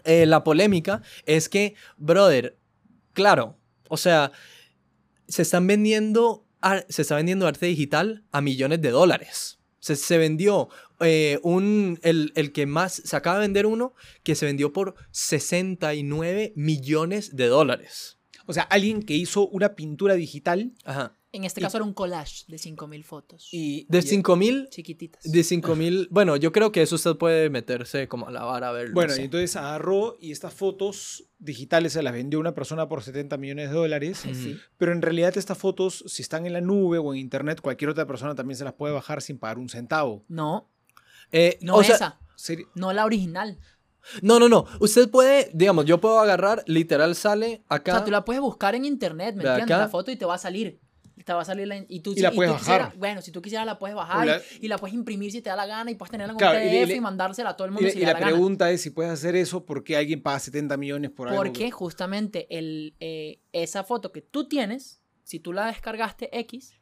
[0.04, 2.58] Eh, la polémica es que, brother,
[3.12, 3.56] claro,
[3.88, 4.32] o sea,
[5.28, 6.46] se están vendiendo,
[6.88, 9.58] se está vendiendo arte digital a millones de dólares.
[9.80, 10.68] Se, se vendió
[11.00, 14.94] eh, un, el, el que más, se acaba de vender uno que se vendió por
[15.10, 18.18] 69 millones de dólares.
[18.46, 21.16] O sea, alguien que hizo una pintura digital Ajá.
[21.34, 23.48] En este y- caso era un collage de 5000 fotos.
[23.52, 23.86] y...
[23.88, 25.22] De y- 5 mil, chiquititas.
[25.24, 28.68] de 5 mil, bueno, yo creo que eso usted puede meterse como a la vara
[28.68, 28.88] a ver.
[28.88, 29.22] no Bueno, sé.
[29.22, 33.68] y entonces agarró y estas fotos digitales se las vendió una persona por 70 millones
[33.68, 34.18] de dólares.
[34.18, 34.58] Sí.
[34.78, 38.06] Pero en realidad estas fotos, si están en la nube o en internet, cualquier otra
[38.06, 40.24] persona también se las puede bajar sin pagar un centavo.
[40.28, 40.70] No,
[41.32, 42.20] Eh, no o sea, esa.
[42.36, 43.58] Seri- No la original.
[44.22, 44.66] No, no, no.
[44.80, 47.92] Usted puede, digamos, yo puedo agarrar, literal sale O acá.
[47.92, 49.64] sea, tú la puedes buscar en internet, ¿me entiendes?
[49.64, 49.78] acá.
[49.78, 50.78] La foto y te va a salir.
[51.24, 52.98] Te va a salir la, y tú, Y la tú puedes quisieras- bajar.
[52.98, 55.40] bueno, si tú quisieras la puedes bajar O la- y, y la puedes imprimir si
[55.40, 57.64] te da la gana y puedes tenerla en un Claro, PDF y, mandársela a todo
[57.64, 58.32] el mundo la- si y la da la gana.
[58.32, 61.42] pregunta es si puedes hacer eso porque alguien paga 70 millones por algo.
[61.42, 66.74] Porque justamente el, eh, esa foto que tú tienes, si tú la descargaste X,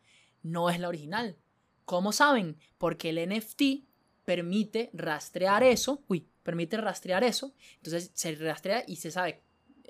[0.43, 1.37] no es la original.
[1.85, 2.57] ¿Cómo saben?
[2.79, 3.85] Porque el NFT
[4.25, 6.03] permite rastrear eso.
[6.09, 7.55] Uy, permite rastrear eso.
[7.77, 9.43] Entonces se rastrea y se sabe.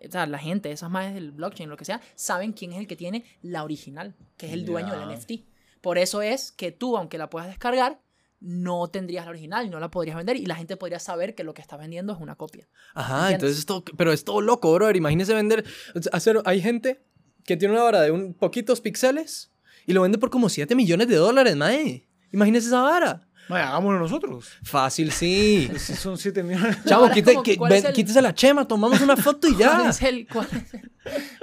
[0.06, 2.86] O sea, la gente, esas madres del blockchain, lo que sea, saben quién es el
[2.86, 5.32] que tiene la original, que es el dueño del NFT.
[5.80, 8.00] Por eso es que tú, aunque la puedas descargar,
[8.40, 11.44] no tendrías la original y no la podrías vender y la gente podría saber que
[11.44, 12.68] lo que estás vendiendo es una copia.
[12.94, 13.34] Ajá, ¿Entiendes?
[13.34, 14.96] entonces esto, pero es todo loco, brother.
[14.96, 15.64] Imagínese vender,
[16.10, 17.04] hacer, hay gente
[17.44, 19.52] que tiene una vara de un poquitos píxeles
[19.86, 22.08] y lo vende por como 7 millones de dólares, mae.
[22.32, 23.28] Imagínese esa vara.
[23.48, 24.48] Mae, hagámoslo nosotros.
[24.62, 25.70] Fácil, sí.
[25.76, 26.78] Si son 7 millones.
[26.86, 29.48] Chavo, Ahora es quite- como, que- ¿cuál ven, el- quítese la chema, tomamos una foto
[29.48, 29.90] y ¿Cuál ya.
[29.90, 30.90] es el, cuál es el,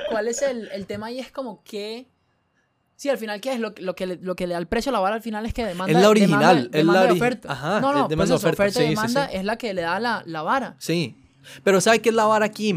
[0.09, 1.19] cuál es el, el tema ahí?
[1.19, 2.07] Es como que...
[2.95, 3.59] Sí, al final, ¿qué es?
[3.61, 5.21] Lo, que- lo, que le, lo que le da el precio a la vara al
[5.21, 5.93] final es que demanda...
[5.93, 7.51] Es la original, demanda- es demanda la ori- oferta.
[7.53, 9.37] Ajá, no, no, es demanda pues eso, oferta, oferta sí, y sí, demanda sí.
[9.37, 10.75] es la que le da la, la vara.
[10.79, 11.15] Sí.
[11.63, 12.75] Pero ¿sabe qué es la vara aquí?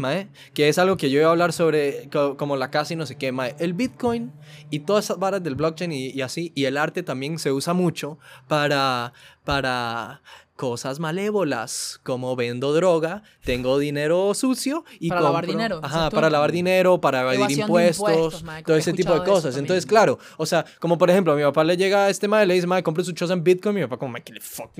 [0.53, 3.05] Que es algo que yo iba a hablar sobre co- como la casa y no
[3.05, 3.31] sé qué.
[3.59, 4.31] El Bitcoin
[4.69, 8.17] y todas esas varas del blockchain y así, y el arte también se usa mucho
[8.47, 10.21] para, para
[10.55, 16.51] cosas malévolas, como vendo droga, tengo dinero sucio y Para lavar dinero, Ajá, para lavar
[16.51, 19.57] dinero, para evadir impuestos, todo ese tipo de cosas.
[19.57, 22.45] Entonces, claro, o sea, como por ejemplo, a mi papá le llega a este mae,
[22.45, 24.71] le dice, mae, compre su choza en Bitcoin, mi papá como, mae, que le fuck,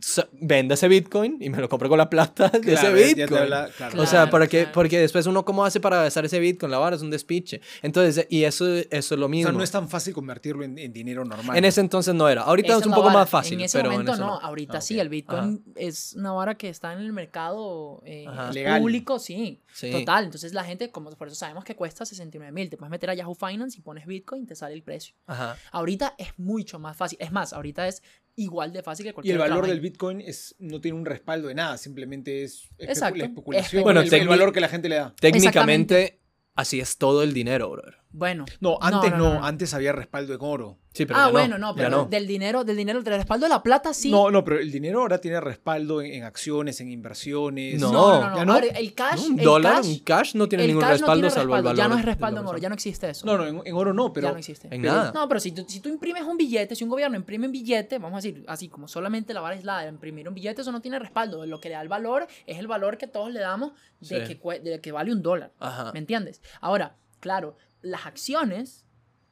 [0.00, 3.40] sa- vende ese Bitcoin y me lo compro con la plata de ese Claro, Bitcoin.
[3.42, 4.02] habla- claro.
[4.02, 6.94] O sea, para que, porque después uno cómo hace para gastar ese Bitcoin, la vara
[6.96, 7.62] es un despiche.
[7.80, 9.48] Entonces, y eso, eso es lo O mismo.
[9.50, 11.56] sea, no es tan fácil convertirlo en, en dinero normal.
[11.56, 12.42] en ese entonces no era.
[12.42, 13.20] Ahorita es un poco vara.
[13.20, 13.54] más fácil.
[13.54, 14.40] En ese pero momento en no, no.
[14.40, 14.94] ahorita Ah, sí.
[14.94, 18.80] sí, el Bitcoin es una vara que está en el mercado eh, Legal.
[18.80, 19.90] público, sí, Sí.
[19.90, 20.24] total.
[20.24, 23.14] Entonces la gente, como por eso sabemos que cuesta 69 mil, te puedes meter a
[23.14, 25.14] Yahoo Finance y pones Bitcoin y te sale el precio.
[25.26, 25.56] Ajá.
[25.72, 27.18] Ahorita es mucho más fácil.
[27.20, 28.02] Es más, ahorita es
[28.36, 29.80] igual de fácil que Y cualquier el otra valor del.
[29.80, 33.18] Bitcoin es, no tiene un respaldo de nada, simplemente es Exacto.
[33.18, 35.14] la especulación, Bueno, el, el valor que la gente le da.
[35.20, 36.20] Técnicamente,
[36.54, 37.98] así es todo el dinero, brother.
[38.16, 38.44] Bueno.
[38.60, 39.44] No, antes no, no, no.
[39.44, 40.78] antes había respaldo en oro.
[40.92, 42.04] Sí, pero ah, ya bueno, no, ya pero no.
[42.04, 44.12] del dinero, del dinero, del respaldo de la plata, sí.
[44.12, 47.80] No, no, pero el dinero ahora tiene respaldo en, en acciones, en inversiones.
[47.80, 47.90] No.
[47.92, 48.36] no, no, no.
[48.36, 48.52] ¿ya no?
[48.54, 51.56] Ahora, el cash, Un el dólar, cash, un cash no tiene ningún respaldo tiene salvo
[51.56, 51.76] el valor.
[51.76, 53.26] Ya no es respaldo en oro, ya no existe eso.
[53.26, 54.68] No, no, en, en oro no, pero ya no existe.
[54.70, 55.12] En pero- nada.
[55.12, 57.98] No, pero si tú, si tú imprimes un billete, si un gobierno imprime un billete,
[57.98, 60.80] vamos a decir, así como solamente la vara la de imprimir un billete, eso no
[60.80, 61.44] tiene respaldo.
[61.46, 64.36] Lo que le da el valor es el valor que todos le damos de, Sí.
[64.36, 65.50] que, de que vale un dólar.
[65.58, 65.90] Ajá.
[65.92, 66.40] ¿Me entiendes?
[66.60, 68.84] Ahora, claro, las acciones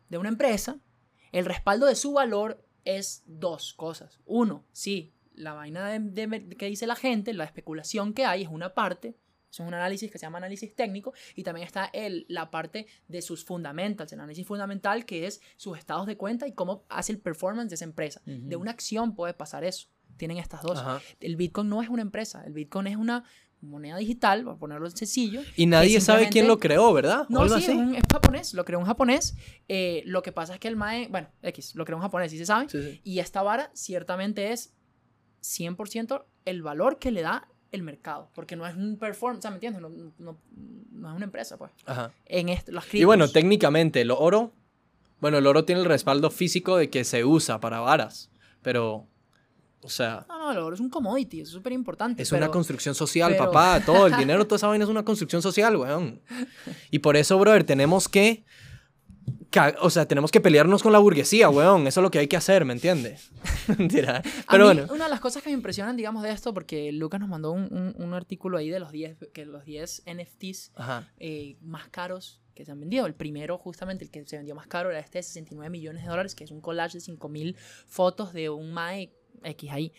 [0.08, 0.78] de una empresa,
[1.32, 4.20] el respaldo de su valor es dos cosas.
[4.24, 8.48] Uno, sí, la vaina de, de- que dice la gente, la especulación que hay es
[8.48, 9.16] una parte.
[9.50, 12.86] Eso es un análisis que se llama análisis técnico y también está el, la parte
[13.08, 17.12] de sus fundamentals, el análisis fundamental que es sus estados de cuenta y cómo hace
[17.12, 18.22] el performance de esa empresa.
[18.24, 19.88] De una acción puede pasar eso.
[20.16, 20.78] Tienen estas dos.
[20.78, 21.00] Ajá.
[21.20, 23.24] El Bitcoin no es una empresa, el Bitcoin es una
[23.62, 27.26] moneda digital, por ponerlo sencillo, Y nadie sabe quién lo creó, ¿verdad?
[27.28, 27.70] No, sí, es así.
[27.78, 29.36] un, es un japonés, lo creó un japonés.
[29.68, 32.38] Eh, lo que pasa es que el MAE, bueno, X, lo creó un japonés, sí
[32.38, 32.68] se sabe.
[32.68, 33.00] Sí, sí.
[33.04, 34.74] Y esta vara ciertamente es
[35.42, 38.30] 100% el valor que le da el mercado.
[38.34, 39.80] Porque no es un performance, o sea, ¿me entiendes?
[39.82, 40.38] No, no-
[40.90, 41.70] no es una empresa, pues.
[41.86, 42.12] Ajá.
[42.26, 44.52] En esto, Y bueno, técnicamente el oro,
[45.20, 49.06] bueno, el oro tiene el respaldo físico de que se usa para varas, pero,
[49.82, 52.22] o sea, No, no, el oro es un commodity, es súper importante.
[52.22, 55.04] es pero- una construcción social, pero- papá, todo el dinero, toda esa vaina es una
[55.04, 56.20] construcción social, weón.
[56.90, 58.44] Y por eso, brother, tenemos que,
[59.80, 62.36] o sea, tenemos que pelearnos con la burguesía, weón, eso es lo que hay que
[62.36, 63.30] hacer, ¿me entiendes?
[63.78, 64.18] Mentira.
[64.18, 66.90] A Pero mí, bueno, una de las cosas que me impresionan, digamos, de esto, porque
[66.92, 70.72] Lucas nos mandó un, un- un artículo ahí de los 10, que los 10 NFTs
[71.18, 73.06] eh, más caros que se han vendido.
[73.06, 76.08] El primero, justamente, el que se vendió más caro era este de 69 millones de
[76.08, 79.12] dólares, que es un collage de 5000 fotos de un Mae
[79.44, 79.92] X ahí.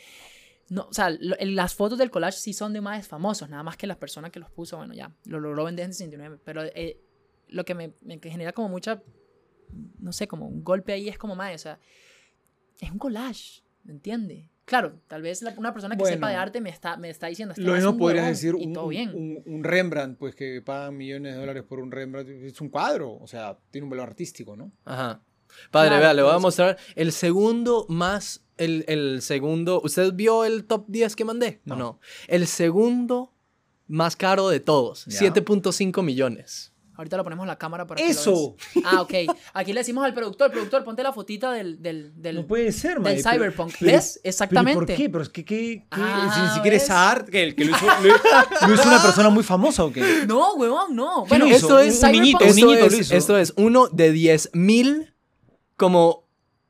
[0.69, 3.63] No, o sea, lo- el- las fotos del collage sí son de Maes famosos, nada
[3.63, 6.39] más que la persona que los puso, bueno, ya, lo logró vender en 69.
[6.43, 6.99] Pero eh,
[7.49, 9.03] lo que me, me genera como mucha,
[9.99, 11.79] no sé, como un golpe ahí es como Mae, o sea,
[12.79, 14.49] es un collage, ¿me entiende?
[14.65, 16.15] Claro, tal vez la- una persona que Bueno.
[16.15, 18.73] sepa de arte me está, me está diciendo, este Lo mismo podrías huevón", decir un,
[18.73, 19.09] todo bien.
[19.13, 22.29] un- un Rembrandt, pues que pagan millones de dólares por un Rembrandt.
[22.29, 24.71] Es un cuadro, o sea, tiene un valor artístico, ¿no?
[24.85, 25.21] ajá.
[25.71, 30.45] Padre, Claro, vea, le voy a mostrar el segundo más, el, el segundo, ¿usted vio
[30.45, 31.61] el top 10 que mandé?
[31.65, 31.75] ¿O No.
[31.75, 31.99] no?
[32.27, 33.33] El segundo
[33.87, 35.19] más caro de todos, Ya.
[35.19, 36.69] 7.5 millones.
[36.95, 38.55] Ahorita lo ponemos en la cámara para que lo ¡Eso!
[38.85, 39.13] Ah, ok.
[39.53, 42.99] Aquí le decimos al productor, productor, ponte la fotita del, del, del, No puede ser,
[43.01, 43.73] del pero- cyberpunk.
[43.79, 44.19] pero- ¿Ves?
[44.21, 44.75] pero Exactamente.
[44.75, 45.09] ¿Por qué?
[45.09, 45.87] Pero es que, ¿qué, qué?
[45.89, 47.85] Ah, si ni siquiera es art, que el que lo hizo,
[48.61, 50.23] lo, lo hizo una persona muy famosa o qué?
[50.27, 51.25] No, huevón, no.
[51.27, 53.15] ¿Quién Bueno, esto es Un- niñito, un niñito es, lo hizo.
[53.15, 55.12] esto es uno de 10 mil
[55.83, 56.23] como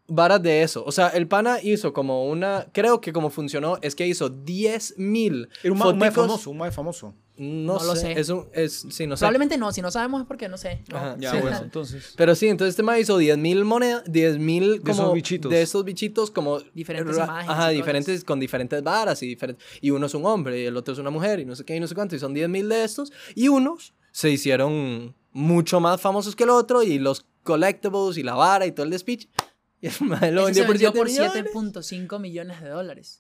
[0.08, 0.84] varas de eso.
[0.86, 4.96] O sea, el pana hizo como una, creo que como funcionó es que hizo 10
[4.98, 7.14] mil Era un ma- foticos- famoso, un mae famoso.
[7.36, 8.20] No, No lo sé, sé.
[8.20, 9.22] Es un, es, sí, no sé.
[9.22, 9.72] Probablemente no.
[9.72, 10.84] Si no sabemos es porque no sé.
[10.92, 10.98] No.
[10.98, 11.38] Ajá, Ya, Sí.
[11.42, 12.14] bueno, entonces.
[12.16, 15.52] Pero sí, entonces este man hizo 10 mil monedas, 10 mil De esos como bichitos.
[15.52, 19.90] de esos bichitos como Diferentes ra- imágenes Ajá, diferentes con diferentes varas y diferentes y
[19.92, 21.80] uno es un hombre y el otro es una mujer y no sé qué y
[21.80, 26.00] no sé cuánto y son 10 mil de estos y unos se hicieron mucho más
[26.02, 29.30] famosos que el otro y los collectibles y la vara y todo el despiche
[29.82, 31.92] y el man lo vendió por vendió 7 por millones.
[31.92, 33.20] 7.5 millones de dólares.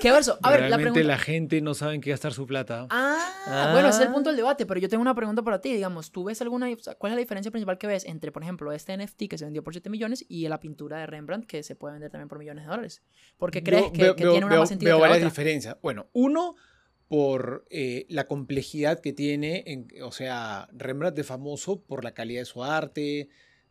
[0.00, 0.38] ¿Qué verso?
[0.42, 1.08] A ver, la Realmente pregunta.
[1.08, 2.86] la gente no sabe en qué gastar su plata.
[2.88, 4.14] Ah, bueno, ese es el Ah.
[4.14, 6.78] punto del debate, pero yo tengo una pregunta para ti, digamos, ¿tú ves alguna, o
[6.78, 9.44] sea, cuál es la diferencia principal que ves entre, por ejemplo, este NFT que se
[9.44, 12.38] vendió por 7 millones y la pintura de Rembrandt que se puede vender también por
[12.38, 13.02] millones de dólares?
[13.38, 15.02] ¿Por qué crees Yo que, veo- que veo- tiene una veo- más sentido veo que
[15.02, 15.30] la varias otra?
[15.30, 15.76] diferencias.
[15.82, 16.54] Bueno, uno,
[17.10, 22.42] por eh, la complejidad que tiene, en- o sea, Rembrandt es famoso por la calidad
[22.42, 23.28] de su arte,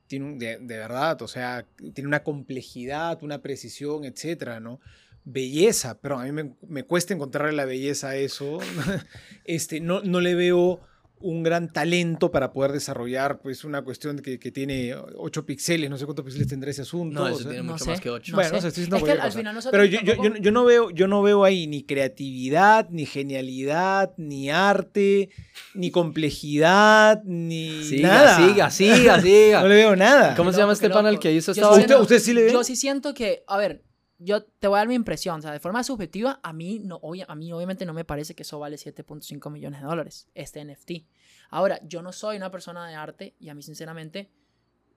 [0.07, 4.81] tiene de, verdad, o sea, tiene una complejidad, una precisión, etcétera, ¿no?
[5.23, 8.57] Belleza, pero a mí me, me cuesta encontrarle la belleza a eso.
[9.45, 10.81] este, no, no le veo
[11.21, 15.97] un gran talento para poder desarrollar pues una cuestión que, que tiene 8 píxeles, no
[15.97, 17.19] sé cuántos píxeles tendrá ese asunto.
[17.19, 18.31] No, o eso sea, tiene No mucho sé, más que 8.
[18.31, 18.55] no bueno, sé.
[18.55, 19.37] no sé, estoy diciendo Es que al cosa.
[19.37, 21.83] final nosotros Pero yo, yo, tampoco- yo, yo no veo, yo no veo ahí ni
[21.83, 25.29] creatividad, ni genialidad, ni arte,
[25.73, 28.37] ni complejidad, ni Siga, nada.
[28.37, 29.61] siga, siga, siga.
[29.61, 30.35] No le veo nada.
[30.35, 31.69] ¿Cómo se llama este panel que hizo esta?
[31.71, 32.51] ¿Usted, usted sí le ve?
[32.53, 33.81] Yo sí siento que, a ver,
[34.19, 36.97] yo te voy a dar mi impresión, o sea, de forma subjetiva, a mí, no,
[37.01, 40.59] obvia- a mí obviamente no me parece que eso vale 7.5 millones de dólares, este
[40.63, 41.07] NFT.
[41.49, 44.29] Ahora, yo no soy una persona de arte y a mí sinceramente,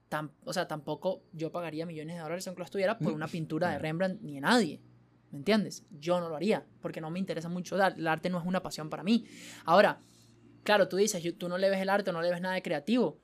[0.09, 3.67] tam- o sea, tampoco yo pagaría millones de dólares aunque lo estuviera por una pintura
[3.69, 4.81] de Rembrandt ni de nadie.
[5.31, 5.83] ¿me entiendes?
[5.89, 8.61] Yo no lo haría, porque no me interesa mucho, el el arte no es una
[8.61, 9.25] pasión para mí.
[9.65, 9.99] Ahora,
[10.63, 13.19] claro, tú dices, tú no le ves el arte, no le ves nada de creativo.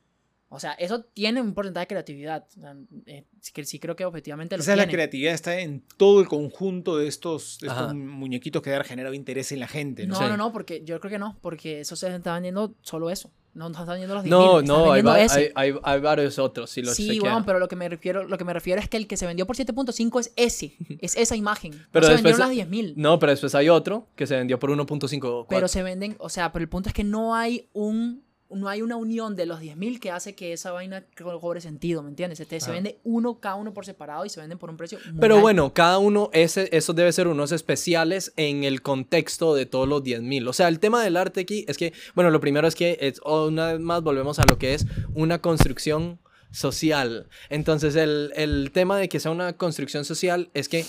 [0.51, 2.45] O sea, eso tiene un porcentaje de creatividad.
[2.57, 4.93] O sea, eh, sí, que- sí creo que objetivamente lo Esa es la tiene.
[4.93, 7.93] creatividad, está en todo el conjunto de estos, de estos Ajá.
[7.93, 10.15] muñequitos que han generado interés en la gente, ¿no?
[10.15, 10.25] No, Sí.
[10.27, 13.31] no, no, porque yo creo que no, porque eso se está vendiendo solo eso.
[13.53, 15.51] No no está vendiendo los 10.000, No, no, hay, vendiendo va- ese.
[15.55, 16.69] hay, hay, hay varios otros.
[16.69, 17.19] Si Sí, chequean.
[17.19, 19.25] bueno, pero lo que me refiero, lo que me refiero es que el que se
[19.25, 21.73] vendió por 7.5 es ese, es esa imagen.
[21.91, 22.93] Pero se después- vendieron las 10.000.
[22.95, 25.47] No, pero después hay otro que se vendió por 1.5.
[25.49, 28.81] Pero se venden, o sea, pero el punto es que no hay un no hay
[28.81, 32.39] una unión de los 10.000 que hace que esa vaina co- cobre sentido, ¿me entiendes?
[32.39, 35.19] Este, se vende uno cada uno por separado y se venden por un precio muy
[35.19, 35.41] Pero alto.
[35.43, 40.01] bueno, cada uno, ese, esos debe ser unos especiales en el contexto de todos los
[40.03, 40.47] 10.000.
[40.47, 43.21] O sea, el tema del arte aquí es que, bueno, lo primero es que, es,
[43.23, 46.19] una vez más, volvemos a lo que es una construcción
[46.51, 47.27] social.
[47.49, 50.85] Entonces, el, el tema de que sea una construcción social es que,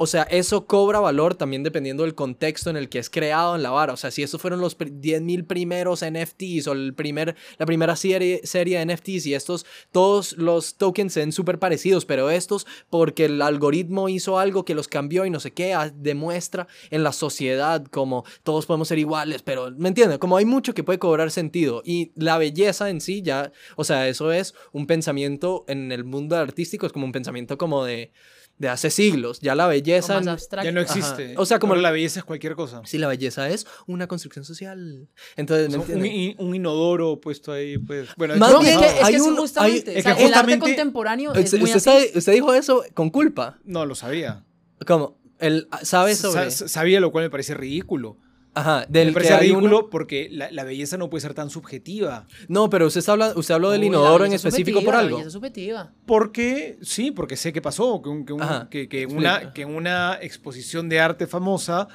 [0.00, 3.64] o sea, eso cobra valor también dependiendo del contexto en el que es creado en
[3.64, 3.92] la vara.
[3.92, 7.96] O sea, si esos fueron los pri- 10.000 primeros NFTs o el primer, la primera
[7.96, 12.64] serie, serie de NFTs y estos, todos los tokens se ven súper parecidos, pero estos,
[12.90, 17.12] porque el algoritmo hizo algo que los cambió y no sé qué, demuestra en la
[17.12, 20.18] sociedad como todos podemos ser iguales, pero, ¿me entiendes?
[20.18, 24.06] Como hay mucho que puede cobrar sentido y la belleza en sí ya, o sea,
[24.06, 28.12] eso es un pensamiento en el mundo artístico, es como un pensamiento como de
[28.58, 29.40] de hace siglos.
[29.40, 30.14] Ya la O belleza.
[30.16, 30.64] más abstracto.
[30.64, 30.92] Ya no Ajá.
[30.92, 31.34] existe.
[31.36, 32.82] O sea, como Ahora la belleza es cualquier cosa.
[32.84, 35.08] Sí, la belleza es una construcción social.
[35.36, 35.96] Entonces, O ¿me sea,
[36.38, 38.08] un, inodoro puesto ahí, pues.
[38.16, 39.90] Bueno, Más No, es bien, que, es hay que sí, un- justamente.
[39.92, 41.84] hay- o sea, es que el arte contemporáneo es Usted, muy usted así.
[42.08, 43.58] sabe- usted dijo eso con culpa.
[43.64, 44.44] no lo sabía.
[44.86, 45.18] ¿Cómo?
[45.38, 46.50] Él sabe Sa- sobre.
[46.50, 48.16] sa- sabía lo cual me parece ridículo.
[48.58, 51.34] Ajá, del me que parece hay ridículo uno- porque la, la belleza no puede ser
[51.34, 52.26] tan subjetiva.
[52.48, 55.00] No, pero usted, está hablando, usted habló del Uy, la inodoro en específico por la
[55.00, 55.16] algo.
[55.18, 55.92] belleza subjetiva.
[56.06, 59.74] Porque, sí, porque sé qué pasó, que, un- que un- que, que una, que en
[59.74, 61.88] una exposición de arte famosa,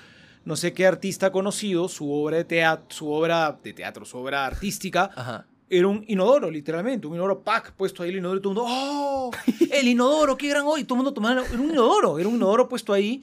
[0.45, 4.45] no sé qué artista conocido, su obra de teatro, su obra de teatro, su obra
[4.45, 5.45] artística, Ajá.
[5.69, 8.69] era un inodoro, literalmente, un inodoro pack puesto ahí el inodoro y todo el mundo,
[8.69, 9.31] ¡oh!
[9.71, 12.67] El inodoro, qué gran hoy, todo el mundo tomando, era un inodoro, era un inodoro
[12.67, 13.21] puesto ahí,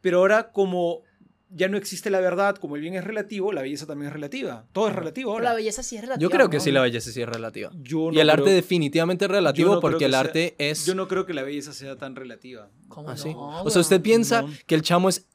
[0.00, 1.02] pero ahora como
[1.50, 4.66] ya no existe la verdad, como el bien es relativo, la belleza también es relativa,
[4.72, 6.20] todo es relativo la belleza sí es relativa.
[6.22, 6.62] Yo creo que ¿no?
[6.62, 7.70] sí la belleza sí es relativa.
[7.80, 10.84] Yo y el arte definitivamente es relativo no porque que el sea- arte es...
[10.86, 12.68] Yo no creo que la belleza sea tan relativa.
[12.88, 13.30] ¿Cómo así.
[13.32, 14.52] no, o sea, usted piensa No.
[14.66, 15.26] que el chamo es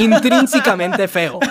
[0.00, 1.38] intrínsecamente feo.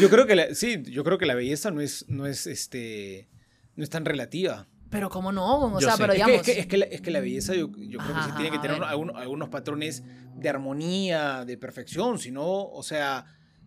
[0.00, 3.28] Yo creo que la, sí, yo creo que la belleza no es, no es este,
[3.76, 4.66] no es tan relativa.
[4.90, 6.02] Pero cómo no, o Yo sea, sé.
[6.02, 6.48] pero Es que, digamos...
[6.48, 8.36] es, que, es que la, es que la belleza yo, yo creo que sí Ajá,
[8.36, 10.04] tiene que tener algunos, algunos patrones
[10.36, 13.24] de armonía, de perfección, si no, o sea,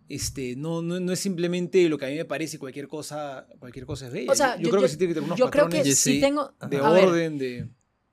[0.08, 3.86] este, no, no, no es simplemente lo que a mí me parece cualquier cosa, cualquier
[3.86, 4.32] cosa es bella.
[4.32, 5.98] O sea, yo, yo creo que sí tiene que tener unos yo creo que patrones
[5.98, 6.54] sí tengo...
[6.68, 7.68] de a ver, orden, de...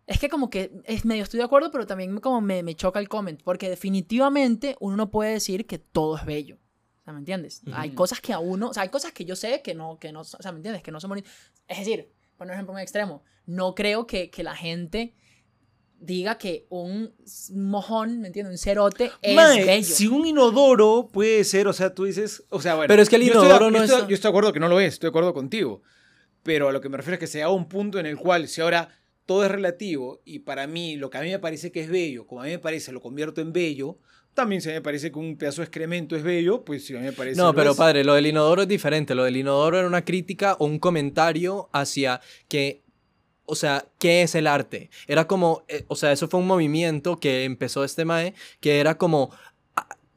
[0.06, 3.00] Es que como que es medio estoy de acuerdo, pero también como me, me choca
[3.00, 6.58] el comment, porque definitivamente uno no puede decir que todo es bello.
[7.02, 7.62] O sea, ¿me entiendes?
[7.74, 7.96] Hay Ujú.
[7.98, 10.22] cosas que a uno, o sea, hay cosas que yo sé que no, que no,
[10.22, 10.84] o sea, ¿me entiendes?
[10.84, 11.32] Que no son bonitas.
[11.68, 15.14] Es decir, por ejemplo, un extremo, no creo que, que la gente
[16.00, 17.12] diga que un
[17.56, 18.52] mojón, ¿me entiendes?
[18.52, 19.96] Un cerote es Mae, bello.
[19.96, 22.88] Si un inodoro puede ser, o sea, tú dices, o sea, bueno.
[22.88, 24.94] Pero es que el inodoro no es- Yo estoy de acuerdo que no lo es,
[24.94, 25.82] estoy de acuerdo contigo.
[26.44, 28.48] Pero a lo que me refiero es que se haga un punto en el cual,
[28.48, 28.90] si ahora
[29.26, 32.28] todo es relativo y para mí lo que a mí me parece que es bello,
[32.28, 33.98] como a mí me parece, lo convierto en bello,
[34.38, 36.96] también si a mí me parece que un pedazo de excremento es bello, pues si
[36.96, 37.42] a mí me parece.
[37.42, 37.78] No, pero es.
[37.78, 39.16] padre, lo del inodoro es diferente.
[39.16, 42.84] Lo del inodoro era una crítica o un comentario hacia que,
[43.46, 44.92] o sea, ¿qué es el arte?
[45.08, 49.00] Era como, eh, o sea, eso fue un movimiento que empezó este mae, que era
[49.00, 49.32] como,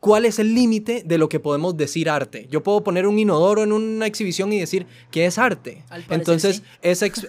[0.01, 2.49] ¿cuál es el límite de lo que podemos decir arte?
[2.51, 5.85] Yo puedo poner un inodoro en una exhibición y decir, ¿qué es arte?
[5.91, 6.63] Al parecer, Entonces, sí.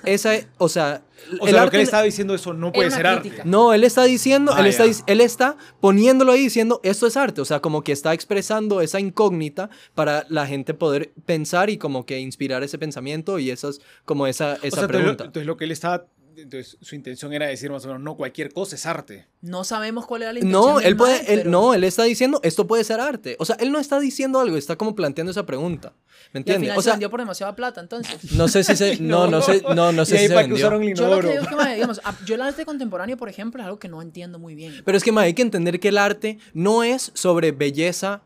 [0.03, 1.03] esa, o sea,
[1.39, 3.31] O el sea, lo arte que él estaba diciendo eso no puede ser arte.
[3.45, 7.41] no, él está diciendo, Ah, él, está, él está poniéndolo ahí diciendo, esto es arte,
[7.41, 12.05] o sea, como que está expresando esa incógnita para la gente poder pensar y como
[12.05, 15.23] que inspirar ese pensamiento y esas, como esa, esa O sea, entonces lo, pregunta.
[15.25, 16.05] entonces lo que él estaba.
[16.41, 19.27] Entonces su intención era decir más o menos, no, cualquier cosa es arte.
[19.41, 22.03] No sabemos cuál era la intención No, él puede, mae, él, pero- no, él está
[22.03, 23.35] diciendo, esto puede ser arte.
[23.39, 25.93] O sea, él no está diciendo algo, está como planteando esa pregunta.
[26.33, 26.61] ¿Me Y al entiendes?
[26.63, 28.31] final O se sea, vendió por demasiada plata, entonces.
[28.33, 30.47] no sé si se, no, no sé, no, no y sé ahí si se para
[30.47, 30.67] que vendió.
[30.67, 33.61] usaron el Yo lo que digo es que, digamos, yo el arte contemporáneo, por ejemplo,
[33.61, 34.81] es algo que no entiendo muy bien.
[34.85, 38.21] Pero es que, ma, hay que entender que el arte no es sobre belleza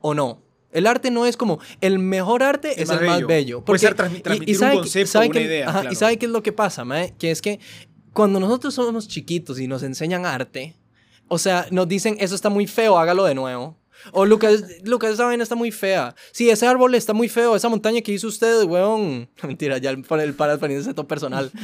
[0.00, 0.42] o no.
[0.72, 3.26] El arte no es como el mejor arte El es más el más bello.
[3.26, 3.64] bello.
[3.64, 5.92] Puede ser Porque- transmi- transmitir un que- concepto, sabe una que- idea, ajá, claro.
[5.92, 7.06] Y sabe qué es lo que pasa, ma?
[7.18, 7.58] que es que
[8.12, 10.74] cuando nosotros somos chiquitos y nos enseñan arte,
[11.28, 13.76] o sea, nos dicen, eso está muy feo, hágalo de nuevo.
[14.12, 16.14] O Lucas, Lucas, esa vaina está muy fea.
[16.32, 17.56] Sí, ese árbol está muy feo.
[17.56, 19.28] Esa montaña que hizo usted, weón.
[19.42, 21.50] Mentira, ya el, el para poniéndose todo personal.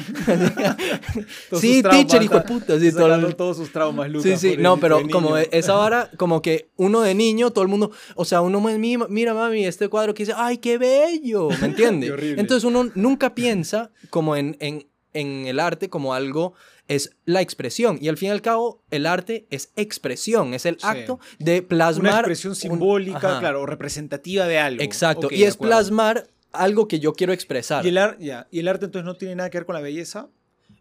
[1.60, 2.78] Sí, teacher, hijo de puta.
[2.78, 4.40] Sí, todo el- todos sus traumas, Lucas.
[4.40, 7.90] Sí, sí, no, pero como esa vara, como que uno de niño, todo el mundo,
[8.14, 11.66] o sea, uno me- mira, mira mami, este cuadro que dice, ay, qué bello, ¿me
[11.66, 12.06] entiende?
[12.06, 12.40] Qué horrible.
[12.40, 16.52] Entonces uno nunca piensa como en, en, en el arte como algo
[16.86, 20.74] es la expresión y al fin y al cabo el arte es expresión, es el
[20.78, 20.86] Sí.
[20.86, 24.82] acto de plasmar Una expresión simbólica, claro, o representativa de algo.
[24.82, 27.84] Exacto, y es plasmar algo que yo quiero expresar.
[27.84, 29.80] ¿Y el, ar- ya, ¿Y el arte entonces no tiene nada que ver con la
[29.80, 30.28] belleza?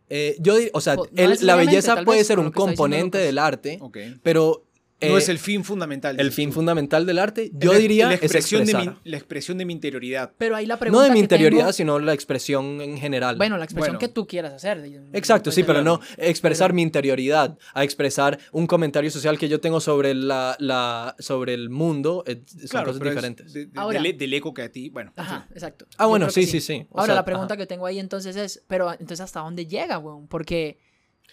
[0.09, 3.25] Eh, yo, o sea, O- no el- la belleza puede ser un diciendo componente Lucas.
[3.25, 3.79] del arte,
[4.21, 4.65] pero
[5.09, 6.19] no eh, es el fin fundamental.
[6.19, 6.55] el fin tú.
[6.55, 9.73] fundamental del arte, yo La- diría la es expresión, de mi, la expresión de mi
[9.73, 10.31] interioridad.
[10.37, 13.35] Pero ahí la No pregunta de mi que interioridad, tengo- sino la expresión en general.
[13.37, 13.99] Bueno, la expresión Bueno.
[13.99, 14.83] que tú quieras hacer.
[15.13, 19.59] Exacto, sí, pero no expresar Pero- mi interioridad, a expresar un comentario social que yo
[19.61, 23.53] tengo sobre, la, la, sobre el mundo, eh, son Claro, cosas es diferentes.
[23.53, 24.89] de- de- Ahora- del, del eco que a ti.
[24.89, 25.85] Bueno, en Ajá, exacto.
[25.97, 26.85] Ah, bueno, sí, sí, sí.
[26.91, 27.57] Ahora, sea, la pregunta ajá.
[27.61, 30.27] que tengo ahí entonces es, pero entonces ¿hasta dónde llega, weón?
[30.27, 30.77] Porque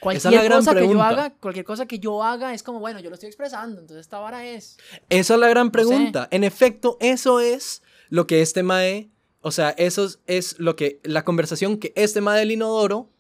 [0.01, 2.63] Esa cualquier es la gran cosa que yo haga, cualquier cosa que yo haga es
[2.63, 4.79] como, bueno, yo lo estoy expresando, entonces esta vara es...
[5.11, 5.73] Esa es la gran sé.
[5.73, 6.29] pregunta.
[6.31, 9.11] En efecto, eso es lo que este Mae,
[9.43, 13.11] o sea, eso es, lo que, la conversación que este Mae del Inodoro,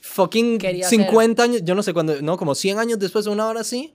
[0.00, 1.00] fucking Quería hacer.
[1.00, 3.94] 50 años, yo no sé cuándo, no, como 100 años después de una hora así,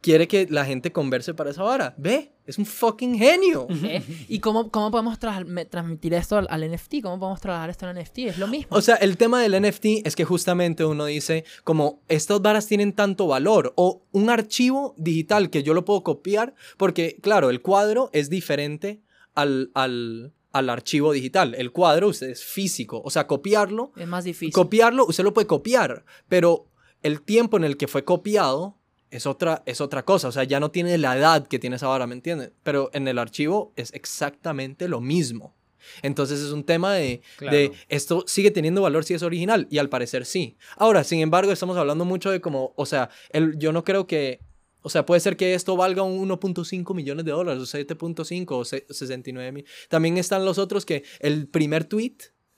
[0.00, 1.94] quiere que la gente converse para esa hora.
[1.98, 3.66] Ve, es un fucking genio.
[3.82, 4.02] ¿eh?
[4.28, 7.02] ¿Y cómo, cómo podemos me- transmitir esto al, al NFT?
[7.02, 8.18] ¿Cómo podemos trasladar esto al NFT?
[8.18, 8.76] Es lo mismo.
[8.76, 12.92] O sea, el tema del NFT es que justamente uno dice, como estas varas tienen
[12.92, 18.10] tanto valor, o un archivo digital que yo lo puedo copiar, porque claro, el cuadro
[18.12, 19.02] es diferente
[19.34, 21.54] al, al, al archivo digital.
[21.56, 24.52] El cuadro usted es físico, o sea, copiarlo, es más difícil.
[24.52, 26.66] copiarlo, usted lo puede copiar, pero
[27.02, 28.78] el tiempo en el que fue copiado
[29.16, 31.88] es otra, es otra cosa, o sea, ya no tiene la edad que tiene esa
[31.88, 32.52] vara, ¿me entienden?
[32.62, 35.54] Pero en el archivo es exactamente lo mismo.
[36.02, 37.56] Entonces es un tema de, Claro.
[37.56, 40.56] de esto sigue teniendo valor si es original y al parecer sí.
[40.76, 44.40] Ahora, sin embargo, estamos hablando mucho de como, o sea, el, yo no creo que,
[44.82, 48.64] o sea, puede ser que esto valga un 1.5 millones de dólares, o 7.5 o
[48.64, 49.64] se- 69 mil.
[49.88, 52.16] También están los otros que el primer tweet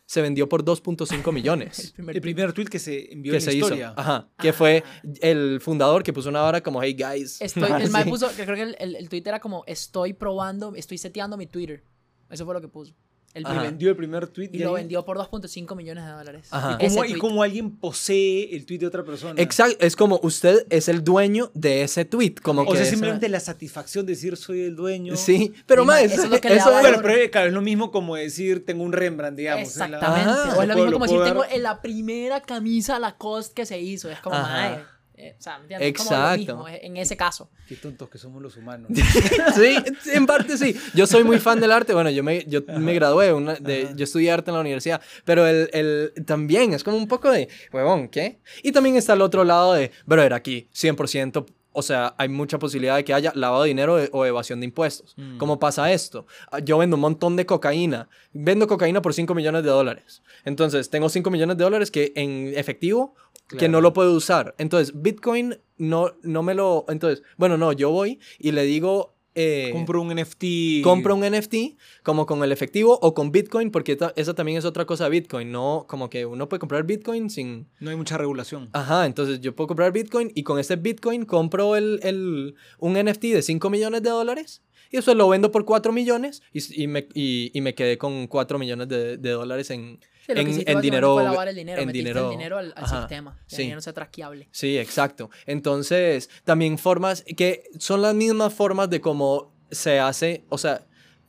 [0.09, 1.93] se vendió por 2.5 millones.
[1.97, 3.67] primer El primer tweet que se envió que en se hizo.
[3.67, 3.93] historia.
[3.95, 4.27] Ajá.
[4.39, 4.83] Que fue
[5.21, 7.39] el fundador que puso una vara como, hey guys.
[7.43, 8.09] Estoy, el Sí.
[8.09, 11.85] puso, creo que el, el, el tweet era como, estoy probando, estoy seteando mi Twitter.
[12.31, 12.95] Eso fue lo que puso.
[13.39, 13.63] El Ajá.
[13.63, 14.51] Vendió el primer tweet.
[14.53, 16.47] y lo vendió por 2.5 millones de dólares.
[16.51, 16.77] Ajá.
[16.81, 19.41] ¿Y cómo, y cómo alguien posee el tweet de otra persona?
[19.41, 23.29] Exacto, es como usted es el dueño de ese tweet, como O que sea, simplemente
[23.29, 25.17] la satisfacción de decir soy el dueño.
[25.17, 27.13] Sí, pero más, eso, eso es lo que le eso da es- Bueno, valor.
[27.13, 29.73] pero claro, es lo mismo como decir tengo un Rembrandt, digamos.
[29.77, 30.31] en la- Exactamente.
[30.31, 30.57] Ajá.
[30.59, 34.11] o es Lo mismo lo como decir, tengo la primera camisa Lacoste que se hizo.
[34.11, 34.85] Es como, Ajá.
[35.19, 35.89] Eh, o sea, ¿me entiendes?
[35.89, 36.57] Es como lo Exacto.
[36.57, 37.51] mismo, en ese caso.
[37.67, 38.91] Qué tontos que somos los humanos.
[39.55, 39.77] sí,
[40.13, 40.75] en parte sí.
[40.95, 41.93] Yo soy muy fan del arte.
[41.95, 45.47] Bueno, yo me, yo me gradué, una- de, yo estudié arte en la universidad, pero
[45.47, 48.39] el, el también es como un poco de, huevón, ¿qué?
[48.63, 52.97] Y también está el otro lado de, brother, aquí 100%, o sea, hay mucha posibilidad
[52.97, 55.15] de que haya lavado de dinero o evasión de impuestos.
[55.17, 55.39] Mm.
[55.39, 56.27] ¿Cómo pasa esto?
[56.51, 58.09] Ah, Yo vendo un montón de cocaína.
[58.33, 60.23] Vendo cocaína por 5 millones de dólares.
[60.45, 63.15] Entonces, tengo 5 millones de dólares que en efectivo
[63.57, 64.55] que no lo puedo usar.
[64.59, 66.85] Entonces, Bitcoin no, no me lo...
[66.89, 69.15] Entonces, bueno, no, yo voy y le digo...
[69.35, 70.83] eh, Compro un NFT.
[70.83, 71.55] compro un NFT
[72.03, 75.11] como con el efectivo o con Bitcoin, porque ta- esa también es otra cosa de
[75.11, 77.69] Bitcoin, no como que uno puede comprar Bitcoin sin...
[77.79, 78.69] No hay mucha regulación.
[78.73, 83.23] Ajá, entonces yo puedo comprar Bitcoin y con este Bitcoin compro el, el- un NFT
[83.35, 87.51] de 5 millones de dólares y eso lo vendo por 4 millones y, me, y,
[87.53, 91.19] y me quedé con 4 millones de, de dólares en, Sí, en, en dinero.
[91.43, 93.39] el dinero, en dinero- el dinero al, al ajá, sistema.
[93.49, 93.63] Que sí.
[93.63, 94.49] el dinero sea traqueable.
[94.53, 95.31] Sí, exacto.
[95.47, 100.83] Entonces, también formas que son las mismas formas de cómo se hace, o sea,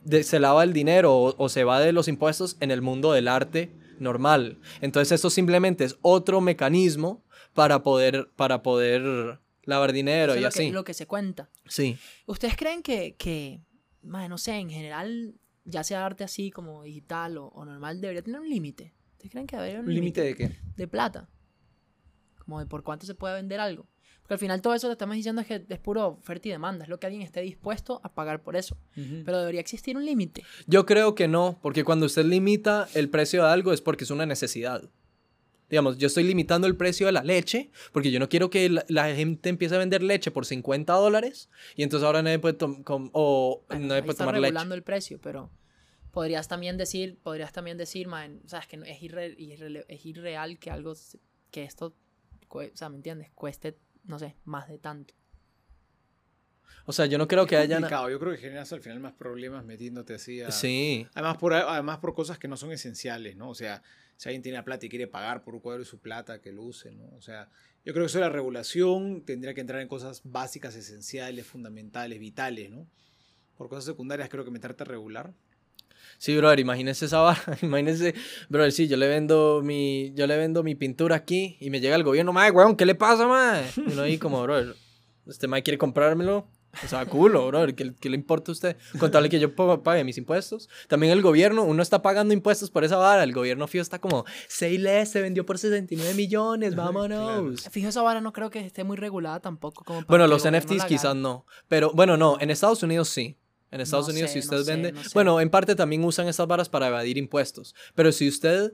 [0.04, 3.12] de- se lava el dinero o, o se va de los impuestos en el mundo
[3.12, 4.58] del arte normal.
[4.82, 7.22] Entonces, esto simplemente es otro mecanismo
[7.54, 9.38] para poder, para poder
[9.70, 10.70] lavar dinero Eso y lo que, así.
[10.70, 11.48] lo que se cuenta.
[11.66, 11.96] Sí.
[12.26, 13.62] ¿Ustedes creen que, que
[14.02, 18.22] mae, no sé, en general, ya sea arte así como digital o, o normal, debería
[18.22, 18.92] tener un límite?
[19.12, 20.56] ¿Ustedes creen que debería haber ¿Un límite de qué?
[20.76, 21.28] de plata?
[22.38, 23.86] Como de por cuánto se puede vender algo.
[24.22, 26.84] Porque al final todo eso que estamos diciendo es que es puro oferta y demanda.
[26.84, 28.76] Es lo que alguien esté dispuesto a pagar por eso.
[28.94, 30.44] Pero debería existir un límite.
[30.66, 34.10] Yo creo que no, porque cuando usted limita el precio de algo es porque es
[34.10, 34.88] una necesidad.
[35.70, 38.84] Digamos, yo estoy limitando el precio de la leche porque yo no quiero que la,
[38.88, 42.82] la gente empiece a vender leche por 50 dólares y entonces ahora nadie puede, tom-
[42.82, 44.46] com- o Bueno, nadie puede está tomar leche.
[44.48, 45.50] regulando el precio, pero
[46.10, 50.04] podrías también decir, podrías también decir, man, o sea, es que es, irre- irrele- es
[50.04, 50.94] irreal que algo,
[51.52, 51.94] que esto,
[52.48, 53.30] o sea, ¿me entiendes?
[53.34, 55.14] Cueste, no sé, más de tanto.
[56.86, 57.78] O sea, yo no creo que haya...
[57.78, 60.50] Yo creo que generas al final más problemas metiéndote así a...
[60.50, 61.06] Sí.
[61.14, 63.50] Además por, además por cosas que no son esenciales, ¿no?
[63.50, 63.82] O sea,
[64.20, 66.62] si alguien tiene plata y quiere pagar por un cuadro de su plata, que lo
[66.64, 67.08] use, ¿no?
[67.16, 67.48] O sea,
[67.86, 72.20] yo creo que eso de la regulación tendría que entrar en cosas básicas, esenciales, fundamentales,
[72.20, 72.86] vitales, ¿no?
[73.56, 75.32] Por cosas secundarias creo que meterte a regular.
[76.18, 77.40] Sí, brother, imagínese esa vara.
[77.62, 78.14] Imagínese,
[78.50, 81.96] brother, sí, yo le vendo mi, yo le vendo mi pintura aquí y me llega
[81.96, 83.70] el gobierno, mae, weón, ¿qué le pasa, mae?
[83.74, 84.76] Y uno ahí como, brother,
[85.26, 86.46] este mae quiere comprármelo.
[86.84, 88.76] O sea, culo, brother, ¿qué, qué le importa a usted?
[88.98, 90.68] Con tal de que yo pa- pague mis impuestos.
[90.88, 93.24] También el gobierno, uno está pagando impuestos por esa vara.
[93.24, 97.68] El gobierno fío está como, Seiless se vendió por 69 millones, vámonos.
[97.70, 99.84] Fijo, esa vara no creo que esté muy regulada tampoco.
[99.84, 101.44] Como Bueno, los NFTs quizás no.
[101.68, 103.36] Pero bueno, no, en Estados Unidos sí.
[103.72, 104.92] En Estados No Unidos, sé, si no usted sé, vende.
[104.92, 105.10] no sé.
[105.14, 107.74] Bueno, en parte también usan estas varas para evadir impuestos.
[107.94, 108.72] Pero si usted.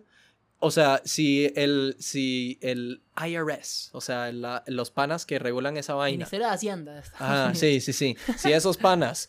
[0.59, 5.95] O sea, si el, si el IRS, o sea, la- los panas que regulan esa
[5.95, 6.17] vaina.
[6.19, 7.03] Ministerio de Hacienda.
[7.19, 8.17] Ah, sí, sí, sí.
[8.39, 9.29] Si esos panas,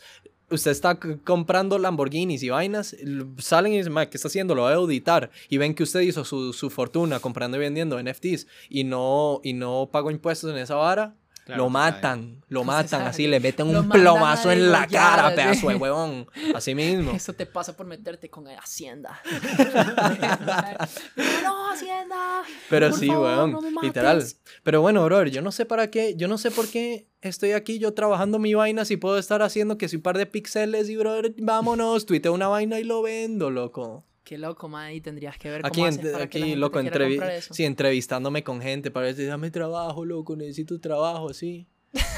[0.50, 2.96] usted está comprando Lamborghinis y vainas,
[3.40, 4.56] salen y dicen, "Ma, ¿qué está haciendo?
[4.56, 5.30] Lo voy a auditar.
[5.50, 9.52] Y ven que usted hizo su, su fortuna comprando y vendiendo NFTs y no, y
[9.52, 11.16] no pagó impuestos en esa vara.
[11.48, 15.76] Claro, lo matan, lo matan así, le meten un plomazo en la cara, pedazo de
[15.76, 16.28] huevón.
[16.54, 17.14] Así mismo.
[17.14, 19.22] Eso te pasa por meterte con Hacienda.
[21.44, 22.44] no, Hacienda.
[22.70, 24.22] Pero por sí, favor, weón, no me literal.
[24.62, 27.80] Pero bueno, brother, yo no sé para qué, yo no sé por qué estoy aquí
[27.80, 30.98] yo trabajando mi vaina si puedo estar haciendo que si un par de píxeles y,
[30.98, 34.04] brother, vámonos, tuiteo una vaina y lo vendo, loco.
[34.28, 36.50] Qué loco, man, y tendrías que ver Aquí, cómo en- haces para que la aquí
[36.50, 37.54] gente loco, te entrevi- eso.
[37.54, 41.66] sí, entrevistándome con gente para decir, dame trabajo, loco, necesito trabajo, así.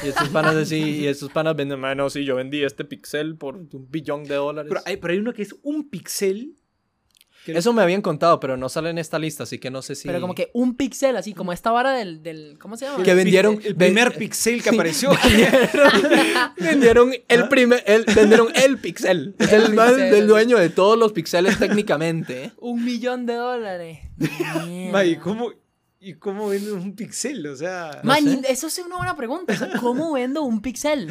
[0.04, 3.58] Y estos panas así, y estos panas venden, mano, sí, yo vendí este pixel por
[3.58, 4.70] un billón de dólares.
[4.70, 6.56] Pero hay, pero hay uno que es un pixel.
[7.48, 10.08] Eso me habían contado, pero no sale en esta lista, así que no sé si...
[10.08, 13.04] Pero como que un pixel, así como esta vara del, del ¿cómo se llama?
[13.04, 15.12] Que vendieron- El ven- primer pixel que apareció.
[16.58, 19.36] vendieron el primer, el, vendieron el pixel.
[19.40, 20.12] Es el, El más pixel.
[20.12, 22.46] del dueño de todos los pixeles técnicamente.
[22.46, 22.52] ¿eh?
[22.58, 24.00] Un millón de dólares.
[24.92, 25.52] Ma, ¿y cómo,
[26.00, 27.46] ¿Y cómo venden un pixel?
[27.48, 28.00] O sea.
[28.04, 28.52] Man, sé.
[28.52, 29.54] eso es una buena pregunta.
[29.54, 31.10] O sea, ¿Cómo vendo un pixel?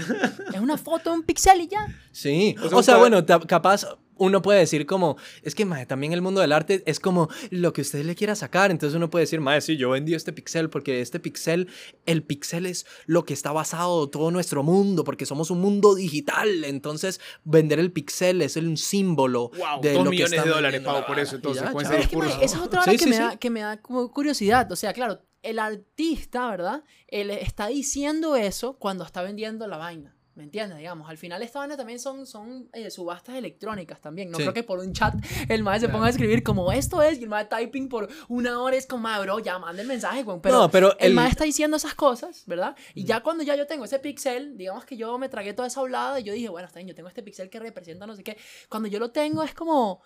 [0.54, 1.86] Es una foto de un pixel y ya.
[2.12, 3.86] Sí, O sea, o sea, un bueno, capaz
[4.18, 7.72] uno puede decir como, es que mae, también el mundo del arte es como lo
[7.72, 10.70] que usted le quiera sacar, entonces uno puede decir, mae, sí, yo vendí este pixel
[10.70, 11.68] porque este pixel,
[12.06, 16.64] el pixel es lo que está basado todo nuestro mundo, porque somos un mundo digital,
[16.64, 20.50] entonces vender el pixel es un símbolo Wow, de dos lo que millones está de
[20.50, 22.98] dólares pago por eso, entonces, ya, Pero es que, mae, esa es otra hora Sí,
[22.98, 23.22] que, sí, me sí.
[23.22, 24.70] Da, que me da como curiosidad.
[24.72, 26.84] O sea, claro, el artista, ¿verdad?
[27.06, 30.16] Él está diciendo eso cuando está vendiendo la vaina.
[30.39, 30.78] ¿Me entiendes?
[30.78, 34.30] Digamos, al final esta vaina también son, son eh, subastas electrónicas también.
[34.30, 34.45] No Sí.
[34.45, 35.12] creo que por un chat
[35.49, 38.62] el mae se ponga a escribir como esto es y el mae typing por una
[38.62, 40.39] hora es como, "Ma, bro, ya manda el mensaje, güey".
[40.41, 42.76] Pero, No, pero el el- mae está diciendo esas cosas, ¿verdad?
[42.95, 45.80] Y ya cuando ya yo tengo ese pixel, digamos que yo me tragué toda esa
[45.80, 48.22] hablada y yo dije, bueno, está bien, yo tengo este pixel que representa no sé
[48.22, 48.36] qué.
[48.68, 50.03] Cuando yo lo tengo es como...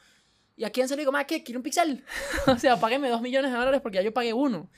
[0.55, 1.43] ¿Y a quién se le digo, ma, qué?
[1.43, 2.05] ¿Quiere un pixel?
[2.47, 4.71] o sea, págueme dos millones de dólares porque ya yo pagué uno.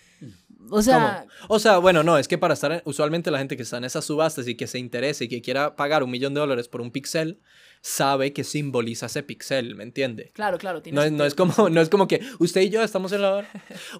[0.70, 3.62] O sea, O sea, bueno, no, es que para estar, en- usualmente la gente que
[3.64, 6.40] está en esas subastas y que se interese y que quiera pagar un millón de
[6.40, 7.40] dólares por un pixel,
[7.86, 10.30] sabe que simboliza ese pixel, ¿me entiende?
[10.32, 10.80] claro, claro.
[10.80, 13.20] tiene No, es- no es como, no es como que usted y yo estamos en
[13.20, 13.48] la hora.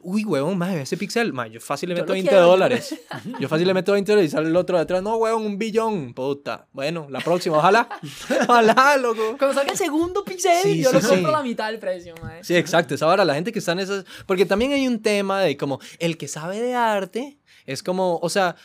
[0.00, 1.34] Uy, huevón, madre, ese pixel.
[1.34, 2.98] Madre, yo fácil le meto lo 20 quiero, dólares.
[3.40, 5.02] Yo fácil le meto 20 dólares y sale el otro de atrás.
[5.02, 6.14] No, huevón, un billón.
[6.14, 6.66] Puta.
[6.72, 7.86] Bueno, la próxima, ojalá.
[8.48, 9.36] Ojalá, loco.
[9.38, 12.14] Cuando salga el segundo pixel, Sí, yo sí, lo compro a la mitad del precio,
[12.22, 12.42] mae.
[12.42, 12.94] Sí, exacto.
[12.94, 14.04] Esa vara, la gente que está en esas.
[14.26, 18.28] Porque también hay un tema de como el que sabe de arte es como, o
[18.30, 18.56] sea.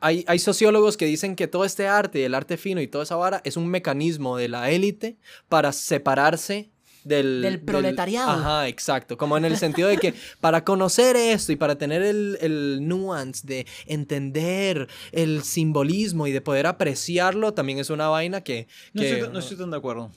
[0.00, 3.16] Hay, hay sociólogos que dicen que todo este arte, el arte fino y toda esa
[3.16, 6.70] vara es un mecanismo de la élite para separarse
[7.04, 8.30] del, Del proletariado.
[8.30, 9.16] Ajá, exacto.
[9.16, 13.46] Como en el sentido de que para conocer esto y para tener el, el nuance
[13.46, 18.68] de entender el simbolismo y de poder apreciarlo, también es una vaina que...
[18.92, 20.10] No, estoy, no estoy tan de acuerdo.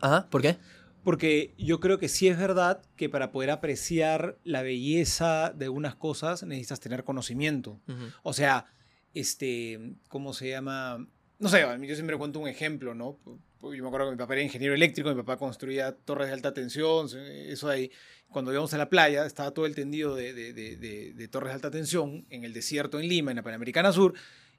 [0.00, 0.58] Ajá, ¿por qué?
[1.02, 5.94] Porque yo creo que sí es verdad que para poder apreciar la belleza de unas
[5.94, 7.80] cosas necesitas tener conocimiento.
[8.22, 8.66] O sea,
[9.14, 9.78] este,
[10.08, 11.06] ¿cómo se llama?
[11.38, 13.18] No sé, yo siempre cuento un ejemplo, ¿no?
[13.60, 16.52] Yo me acuerdo que mi papá era ingeniero eléctrico, mi papá construía torres de alta
[16.54, 17.06] tensión,
[17.48, 17.90] eso de ahí.
[18.28, 21.50] Cuando íbamos a la playa, estaba todo el tendido de, de- de- de- de torres
[21.50, 24.14] de alta tensión en el desierto en Lima, en la Panamericana Sur,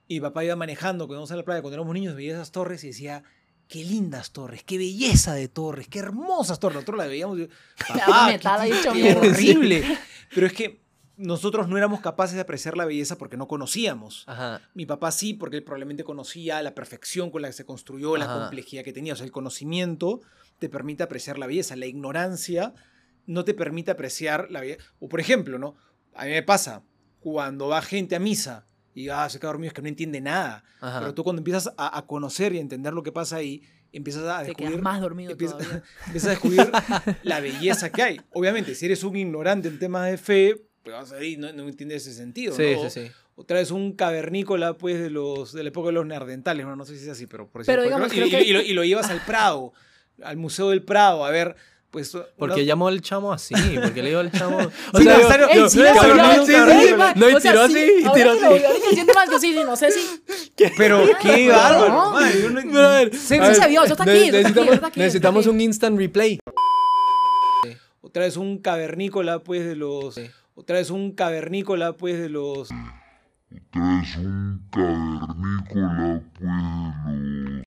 [0.08, 2.52] y mi papá iba manejando cuando íbamos a la playa, cuando éramos niños, veía esas
[2.52, 3.24] torres y decía,
[3.68, 6.76] qué lindas torres, qué belleza de torres, qué hermosas torres.
[6.78, 7.48] Nosotros las veíamos La
[7.88, 9.22] papá, metal qué- ahí hecho qué mierda".
[9.28, 9.84] horrible.
[10.34, 10.80] Pero es que
[11.20, 14.24] nosotros no éramos capaces de apreciar la belleza porque no conocíamos.
[14.26, 14.62] Ajá.
[14.74, 18.26] Mi papá sí, porque él probablemente conocía la perfección con la que se construyó, la
[18.26, 18.40] Ajá.
[18.40, 19.14] complejidad que tenía.
[19.14, 20.22] O sea, el conocimiento
[20.60, 21.76] te permite apreciar la belleza.
[21.76, 22.74] La ignorancia
[23.26, 24.82] no te permite apreciar la belleza.
[25.00, 25.76] O por ejemplo, ¿no?
[26.16, 26.84] A mí me pasa,
[27.20, 28.66] cuando va gente a misa
[28.96, 30.64] y ah, se queda dormido, es que no entiende nada.
[30.80, 31.00] Ajá.
[31.02, 33.62] Pero tú cuando empiezas a, a conocer y a entender lo que pasa ahí,
[33.92, 35.84] empiezas a Te descubrir, quedas más dormido empiezas, todavía.
[36.06, 36.72] empiezas a descubrir
[37.24, 38.22] la belleza que hay.
[38.34, 42.06] Obviamente, si eres un ignorante en temas de fe, pues vas ahí, no, no entiendes
[42.08, 42.56] ese sentido.
[42.56, 42.90] Sí, ¿no?
[42.90, 43.12] sí, sí.
[43.36, 46.66] Otra vez un cavernícola, pues, de, los, de la época de los neandertales.
[46.66, 48.74] Bueno, no sé si es así, pero por Pero digamos, y, que- y lo, y
[48.74, 49.72] lo llevas al Prado,
[50.22, 51.56] al Museo del Prado, a ver,
[51.90, 52.10] pues...
[52.12, 53.54] ¿Por una- qué llamó al chamo así?
[53.56, 54.58] ¿Por qué le dijo al chamo?
[54.94, 58.44] O sea, no, sí, no, No, y o sea, tiró sí, así, y tiró así.
[58.44, 60.22] ahora que siento más que sí, no sé si...
[60.78, 61.54] Pero qué No.
[61.56, 62.12] bárbaro,
[62.62, 64.32] no- Sí, se vio, eso está aquí,
[65.00, 66.40] necesitamos, un instant replay.
[68.02, 70.16] Otra vez un cavernícola, pues, de los...
[70.16, 70.30] Sí.
[70.60, 72.70] Otra vez un cavernícola, pues, de los...
[72.70, 76.54] es un cavernícola, pues,
[77.32, 77.64] los...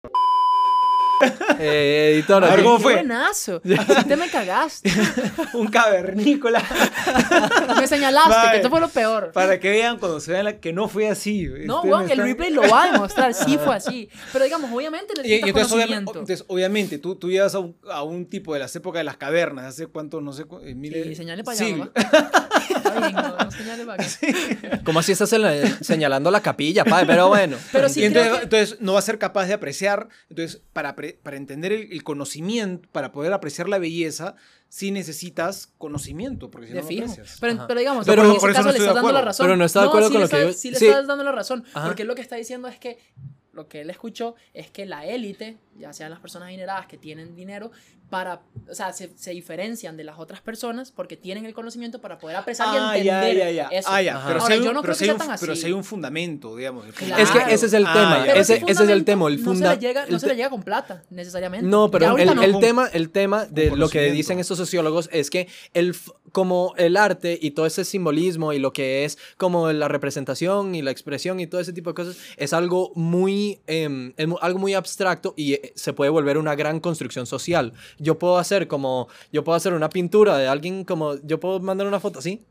[1.59, 2.95] Eh, ver, ¿qué- ¿cómo fue?
[2.95, 3.61] buenazo.
[4.09, 4.90] Te me cagaste.
[5.55, 6.61] Un cavernícola.
[7.78, 8.51] Me señalaste, Vale.
[8.51, 9.30] que esto fue lo peor.
[9.32, 11.47] Para que vean cuando se vean la, que no fue así.
[11.64, 14.09] No, Ustedes weón, el están- replay lo va a demostrar, sí fue así.
[14.32, 16.11] Pero digamos, obviamente Y, y entonces, obviamente, conocimiento.
[16.18, 19.16] entonces, obviamente, tú, tú llegas a un, a un tipo de las épocas de las
[19.16, 21.90] cavernas, hace cuánto, no sé, eh, miles Sí, señale para allá,
[24.84, 25.30] ¿Cómo así estás
[25.80, 27.06] señalando la capilla, padre?
[27.06, 27.56] Pero bueno.
[27.72, 30.08] Pero sí entonces, creo que- entonces no va a ser capaz de apreciar.
[30.30, 34.34] Entonces, para, pre- para entender el, el conocimiento, para poder apreciar la belleza,
[34.68, 37.38] sí necesitas conocimiento, porque si De no, no aprecias.
[37.40, 39.44] Pero, digamos, Pero en por ese eso caso no le estás dando la razón.
[39.46, 40.86] Pero no está de acuerdo sí con le lo que yo- Sí le sí.
[40.86, 41.64] estás dando la razón.
[41.74, 41.86] Ajá.
[41.86, 42.98] Porque lo que está diciendo es que
[43.52, 47.35] lo que él escuchó es que la élite, ya sean las personas adineradas que tienen
[47.37, 47.70] dinero,
[48.09, 52.18] para, o sea, se, se diferencian de las otras personas porque tienen el conocimiento para
[52.18, 53.78] poder apreciar Ah, y ya, entender ya, ya.
[53.78, 53.89] eso.
[53.91, 54.22] Ah, ya.
[54.26, 55.61] Pero, Ahora, si yo un, no pero creo si que sea un- tan pero así.
[55.62, 56.85] si hay un fundamento, digamos.
[56.95, 57.22] Claro.
[57.22, 58.22] Es que ese es el Ah, tema.
[58.26, 59.28] Pero ese, ese ese es el tema.
[59.28, 61.66] El no, se funda le llega, no se le llega con plata, necesariamente.
[61.66, 62.43] No, pero el, no.
[62.43, 65.97] el tema, el tema de lo que dicen estos sociólogos es que el,
[66.33, 70.83] como el arte y todo ese simbolismo y lo que es como la representación y
[70.83, 74.12] la expresión y todo ese tipo de cosas es algo muy, em,
[74.43, 77.72] algo muy abstracto y se puede volver una gran construcción social.
[77.98, 81.86] Yo puedo hacer como, yo puedo hacer una pintura de alguien como, yo puedo mandar
[81.86, 82.44] una foto así.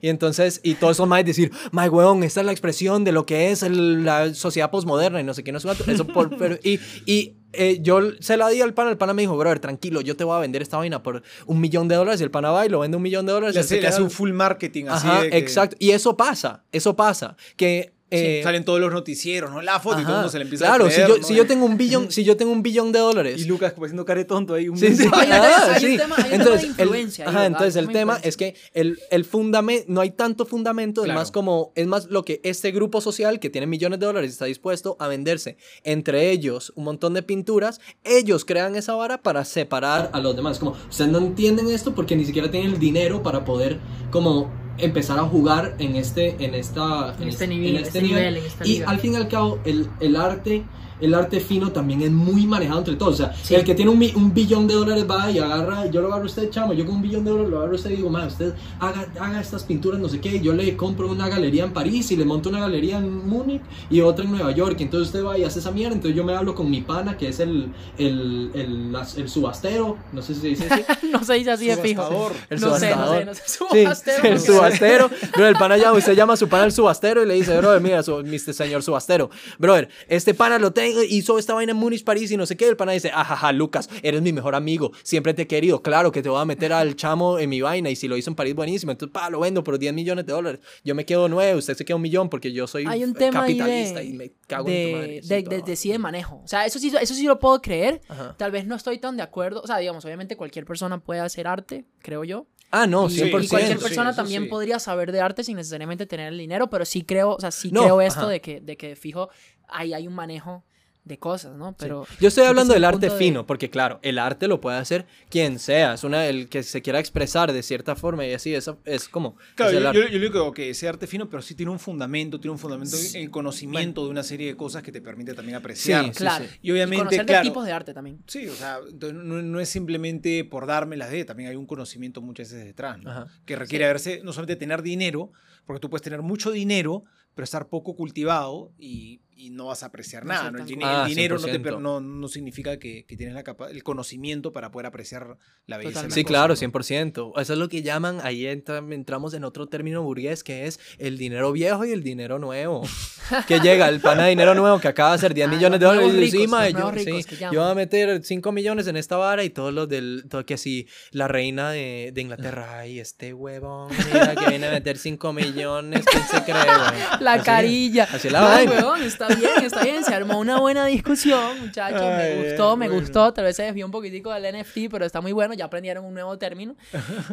[0.00, 3.26] Y entonces, y todos esos más decir, my weón, esta es la expresión de lo
[3.26, 5.90] que es el- la sociedad posmoderna y no sé qué, no sé cuánto".
[5.90, 9.22] Eso por, pero- y, y eh, yo se la di al pana, el pana me
[9.22, 12.20] dijo, brother, tranquilo, yo te voy a vender esta vaina por un millón de dólares
[12.20, 13.54] y el pana va y lo vende un millón de dólares.
[13.56, 15.08] Le hace, le hace un full marketing así.
[15.08, 15.76] Ajá, de que- exacto.
[15.80, 17.36] Y eso pasa, eso pasa.
[17.56, 19.62] Que Sí, eh, salen todos los noticieros, ¿no?
[19.62, 21.24] La foto y todo el mundo se le empieza claro, a creer, si yo, ¿no?
[21.26, 23.40] si yo tengo un billón, si yo tengo un billón de dólares.
[23.40, 24.68] Y Lucas como haciendo cara tonto ahí.
[24.68, 25.08] Un Sí, sí.
[25.12, 25.96] Hay un Ah, tema- hay un sí.
[25.96, 28.28] tema- hay un tema de Entonces, el- influencia ahí, ajá, entonces el Tema influencia.
[28.28, 31.20] es que el, el fundamento, no hay tanto fundamento, es Claro.
[31.20, 34.44] más como, es más lo que este grupo social que tiene millones de dólares está
[34.44, 35.56] dispuesto a venderse.
[35.84, 40.58] Entre ellos, un montón de pinturas, ellos crean esa vara para separar a los demás.
[40.58, 43.78] Como, ustedes no entienden esto porque ni siquiera tienen el dinero para poder,
[44.10, 48.66] como, empezar a jugar en este, en esta, En este nivel, este nivel, en esta
[48.66, 50.64] y al fin y al cabo, el, el arte
[51.02, 53.14] el arte fino también es muy manejado entre todos.
[53.14, 53.54] O sea, Sí.
[53.54, 56.48] el que tiene un, billón de dólares va y agarra, yo lo agarro a usted,
[56.50, 58.54] chamo, yo con un billón de dólares lo agarro a usted y digo, ma, usted
[58.80, 62.16] haga, haga estas pinturas, no sé qué, yo le compro una galería en París y
[62.16, 64.76] le monto una galería en Múnich y otra en Nueva York.
[64.78, 65.94] Y entonces usted va y hace esa mierda.
[65.94, 70.22] Entonces yo me hablo con mi pana, que es el, el, el, el subastero, no
[70.22, 71.06] sé si se dice así.
[71.12, 72.02] no se dice así de fijo.
[72.02, 72.32] Subastador.
[72.50, 73.18] El no sé, no subastador.
[73.18, 73.42] sé, no sé.
[73.46, 74.24] Sí, Subastero.
[74.28, 74.46] el no sé.
[74.46, 75.10] subastero.
[75.52, 78.02] El pana llama, usted llama a su pana el subastero y le dice, brother, mira,
[78.02, 78.54] su, Mr.
[78.54, 79.30] señor subastero.
[79.58, 82.68] Brother, este pana lo tengo, hizo esta vaina en Múnich, París y no sé qué.
[82.68, 85.82] El pana dice, ajaja, Lucas, eres mi mejor amigo, siempre te he querido.
[85.82, 88.30] Claro que te voy a meter al chamo en mi vaina y si lo hizo
[88.30, 88.92] en París, buenísimo.
[88.92, 90.60] Entonces, pa, lo vendo por 10 millones de dólares.
[90.84, 93.14] Yo me quedo nueve, usted se queda un millón porque yo soy Hay un eh,
[93.18, 95.20] tema capitalista de, y me cago en tu de, madre.
[95.22, 96.40] de, de- de sí de manejo.
[96.44, 98.00] O sea, eso sí, eso sí lo puedo creer.
[98.08, 98.34] Ajá.
[98.38, 99.60] Tal vez no estoy tan de acuerdo.
[99.62, 102.46] O sea, digamos, obviamente cualquier persona puede hacer arte, creo yo.
[102.74, 103.26] Ah, no, y, 100%.
[103.26, 104.48] y cualquier sí, persona eso también sí.
[104.48, 107.70] podría saber de arte sin necesariamente tener el dinero, pero sí creo, o sea, sí
[107.70, 108.28] No, creo esto ajá.
[108.30, 109.28] de que, de que fijo,
[109.68, 110.64] ahí hay un manejo
[111.04, 111.74] de cosas, ¿no?
[111.76, 114.60] Pero Yo estoy hablando ese del arte punto de- fino, porque claro, el arte lo
[114.60, 118.32] puede hacer quien sea, es una, el que se quiera expresar de cierta forma y
[118.34, 119.36] así, es, es como...
[119.56, 121.80] Claro, es yo, yo, yo le digo que sea arte fino, pero sí tiene un
[121.80, 125.56] fundamento, tiene un fundamento, el conocimiento de una serie de cosas que te permite también
[125.56, 126.04] apreciar.
[126.04, 126.44] Sí, Claro.
[126.44, 126.58] sí.
[126.62, 127.48] Y obviamente, conocer de claro.
[127.48, 128.18] tipos de arte también.
[128.28, 128.78] Sí, o sea,
[129.12, 133.00] no, no es simplemente por darme las de, también hay un conocimiento muchas veces detrás,
[133.00, 133.10] ¿no?
[133.10, 133.26] Ajá.
[133.44, 135.32] Que requiere verse, no solamente tener dinero,
[135.66, 137.02] porque tú puedes tener mucho dinero,
[137.34, 140.48] pero estar poco cultivado y, y no vas a apreciar No nada.
[140.48, 141.62] El, Ah, el dinero no, te 100%.
[141.62, 145.36] per- no, no significa que, que tienes la capa- el conocimiento para poder apreciar
[145.66, 145.94] la belleza.
[146.02, 146.14] Totalmente.
[146.14, 146.60] Sí, cosas, claro, ¿no?
[146.60, 147.32] 100%.
[147.40, 151.18] Eso es lo que llaman, ahí entra- entramos en otro término burgués, que es el
[151.18, 152.82] dinero viejo y el dinero nuevo.
[153.48, 155.86] que llega el pana de dinero nuevo que acaba de hacer 10 Ah, millones de
[155.86, 159.16] dólares y ricos, los yo, ricos sí, yo voy a meter 5 millones en esta
[159.16, 163.32] vara y todos los del, todo que sí, la reina de, de Inglaterra, ay, este
[163.34, 167.20] huevón, mira que viene a meter 5 millones, ¿quién se cree, güey?
[167.20, 168.08] La Así- carilla.
[168.12, 168.70] así la vaina.
[168.72, 170.04] huevón, está bien, está bien.
[170.04, 172.00] Se armó una buena discusión, muchachos.
[172.02, 173.00] Ay, me gustó, me bueno.
[173.00, 173.32] gustó.
[173.32, 175.54] Tal vez se desvió un poquitico del NFT, pero está muy bueno.
[175.54, 176.74] Ya aprendieron un nuevo término.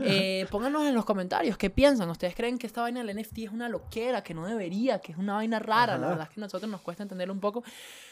[0.04, 2.10] Eh, pónganos en los comentarios qué piensan.
[2.10, 5.18] ¿Ustedes creen que esta vaina del NFT es una loquera, que no debería, que es
[5.18, 5.98] una vaina rara?
[5.98, 7.64] La verdad es que a nosotros nos cuesta entenderlo un poco,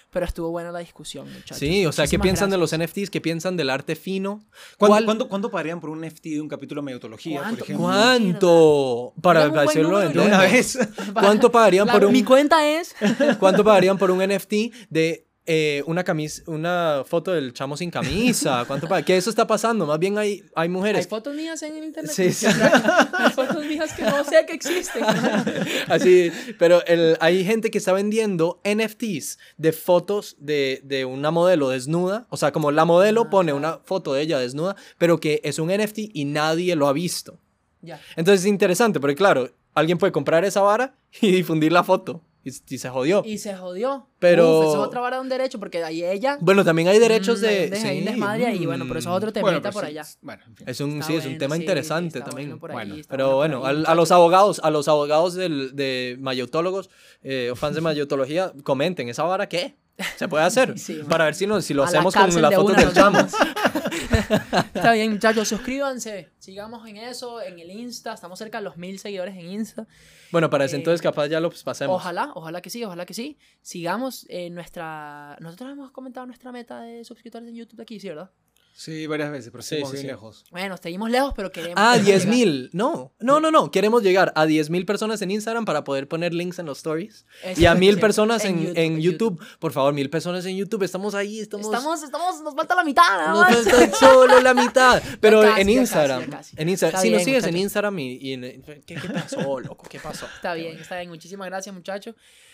[0.09, 1.57] pero estuvo buena la discusión, muchachos.
[1.57, 3.09] Sí, o sea, ¿qué piensan de los NFTs?
[3.09, 4.39] ¿Qué piensan del arte fino?
[4.77, 7.63] ¿Cuánto, ¿Cuál- cuánto, cuánto pagarían por un NFT de un capítulo de Mediotología, por ¿Cuánto?
[7.65, 7.85] ejemplo?
[7.85, 9.13] ¿Cuánto?
[9.21, 10.77] Para decirlo De una vez.
[11.13, 12.95] ¿Cuánto pagarían La- por un Mi cuenta es...
[13.39, 14.53] ¿Cuánto pagarían por un NFT
[14.89, 18.63] de eh, una camisa, una foto del chamo sin camisa?
[18.67, 19.85] ¿Cuánto ¿Qué eso está pasando?
[19.85, 21.07] Más bien hay, hay Hay mujeres.
[21.07, 22.11] fotos mías en internet.
[22.13, 22.45] Sí, sí.
[23.13, 25.03] Hay fotos mías que no sé que existen.
[25.87, 31.69] Así, pero el, hay gente que está vendiendo NFTs de fotos de, de una modelo
[31.69, 32.27] desnuda.
[32.29, 35.57] O sea, como la modelo Ah, pone una foto de ella desnuda, pero que es
[35.59, 37.39] un NFT y nadie lo ha visto.
[37.81, 37.99] ya.
[38.15, 42.21] Entonces es interesante, porque claro, alguien puede comprar esa vara y difundir la foto.
[42.47, 43.23] Y, y se jodió.
[43.25, 44.07] Y se jodió.
[44.19, 46.37] Pero- Uf, eso es otra vara de un derecho, porque ahí ella.
[46.39, 47.69] Bueno, también hay derechos mm, de...
[47.73, 49.33] un sí, desmadre ahí, bueno, pero eso es otro mm.
[49.33, 50.05] temita pero por sí, allá.
[50.21, 50.69] Bueno, en fin.
[50.69, 52.47] Es un, Está sí, es un bueno, tema sí, interesante también.
[52.49, 55.33] bueno por ahí, Bueno, Pero bueno bueno, por ahí, a, los abogados, a los abogados
[55.33, 56.89] del, de mayotólogos
[57.21, 59.75] eh, o fans de mayotología, comenten, ¿esa vara qué?
[60.15, 60.77] ¿Se puede hacer?
[60.87, 62.93] Sí, Para ver si, lo A la hacemos con cárcel la de foto una del
[62.93, 63.19] chamo.
[64.73, 66.29] Está bien, muchachos, suscríbanse.
[66.39, 68.13] Sigamos en eso, en el Insta.
[68.13, 69.87] Estamos cerca de los mil seguidores en Insta.
[70.31, 71.95] Bueno, para ese Eh, entonces capaz ya lo pasemos.
[71.95, 73.37] Ojalá, ojalá que sí, ojalá que sí.
[73.61, 75.37] Sigamos nuestra.
[75.39, 78.31] Nosotros hemos comentado nuestra meta de suscriptores en YouTube aquí, ¿sí, verdad?
[78.80, 80.07] Sí, varias veces, pero Sí, seguimos sí, bien sí.
[80.07, 80.45] lejos.
[80.51, 81.73] Bueno, seguimos lejos, pero queremos.
[81.78, 82.36] Ah, queremos 10 llegar.
[82.38, 82.69] mil.
[82.73, 83.71] No, no, no, no.
[83.71, 87.25] Queremos llegar a 10 mil personas en Instagram para poder poner links en los stories.
[87.43, 88.01] Eso Y a es mil cierto.
[88.01, 89.43] personas en, en, en YouTube.
[89.57, 90.84] Por favor, mil personas en YouTube.
[90.84, 91.65] Estamos ahí, estamos...
[91.65, 95.01] Estamos, estamos, nos falta la mitad, nada Nos falta solo la mitad.
[95.21, 96.21] Pero casi, en casi, Instagram.
[96.21, 96.55] ya casi.
[96.59, 97.01] En Instagram.
[97.01, 97.57] Si nos sigues en.
[97.57, 99.88] Instagram y, y en- ¿qué, ¿Qué pasó, loco?
[99.89, 100.28] ¿Qué pasó?
[100.36, 101.09] Está bien, está bien.
[101.09, 102.13] Muchísimas gracias, muchachos.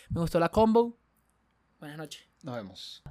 [0.09, 0.97] Me gustó la combo.
[1.81, 2.23] Buenas noches.
[2.43, 3.03] Nos vemos.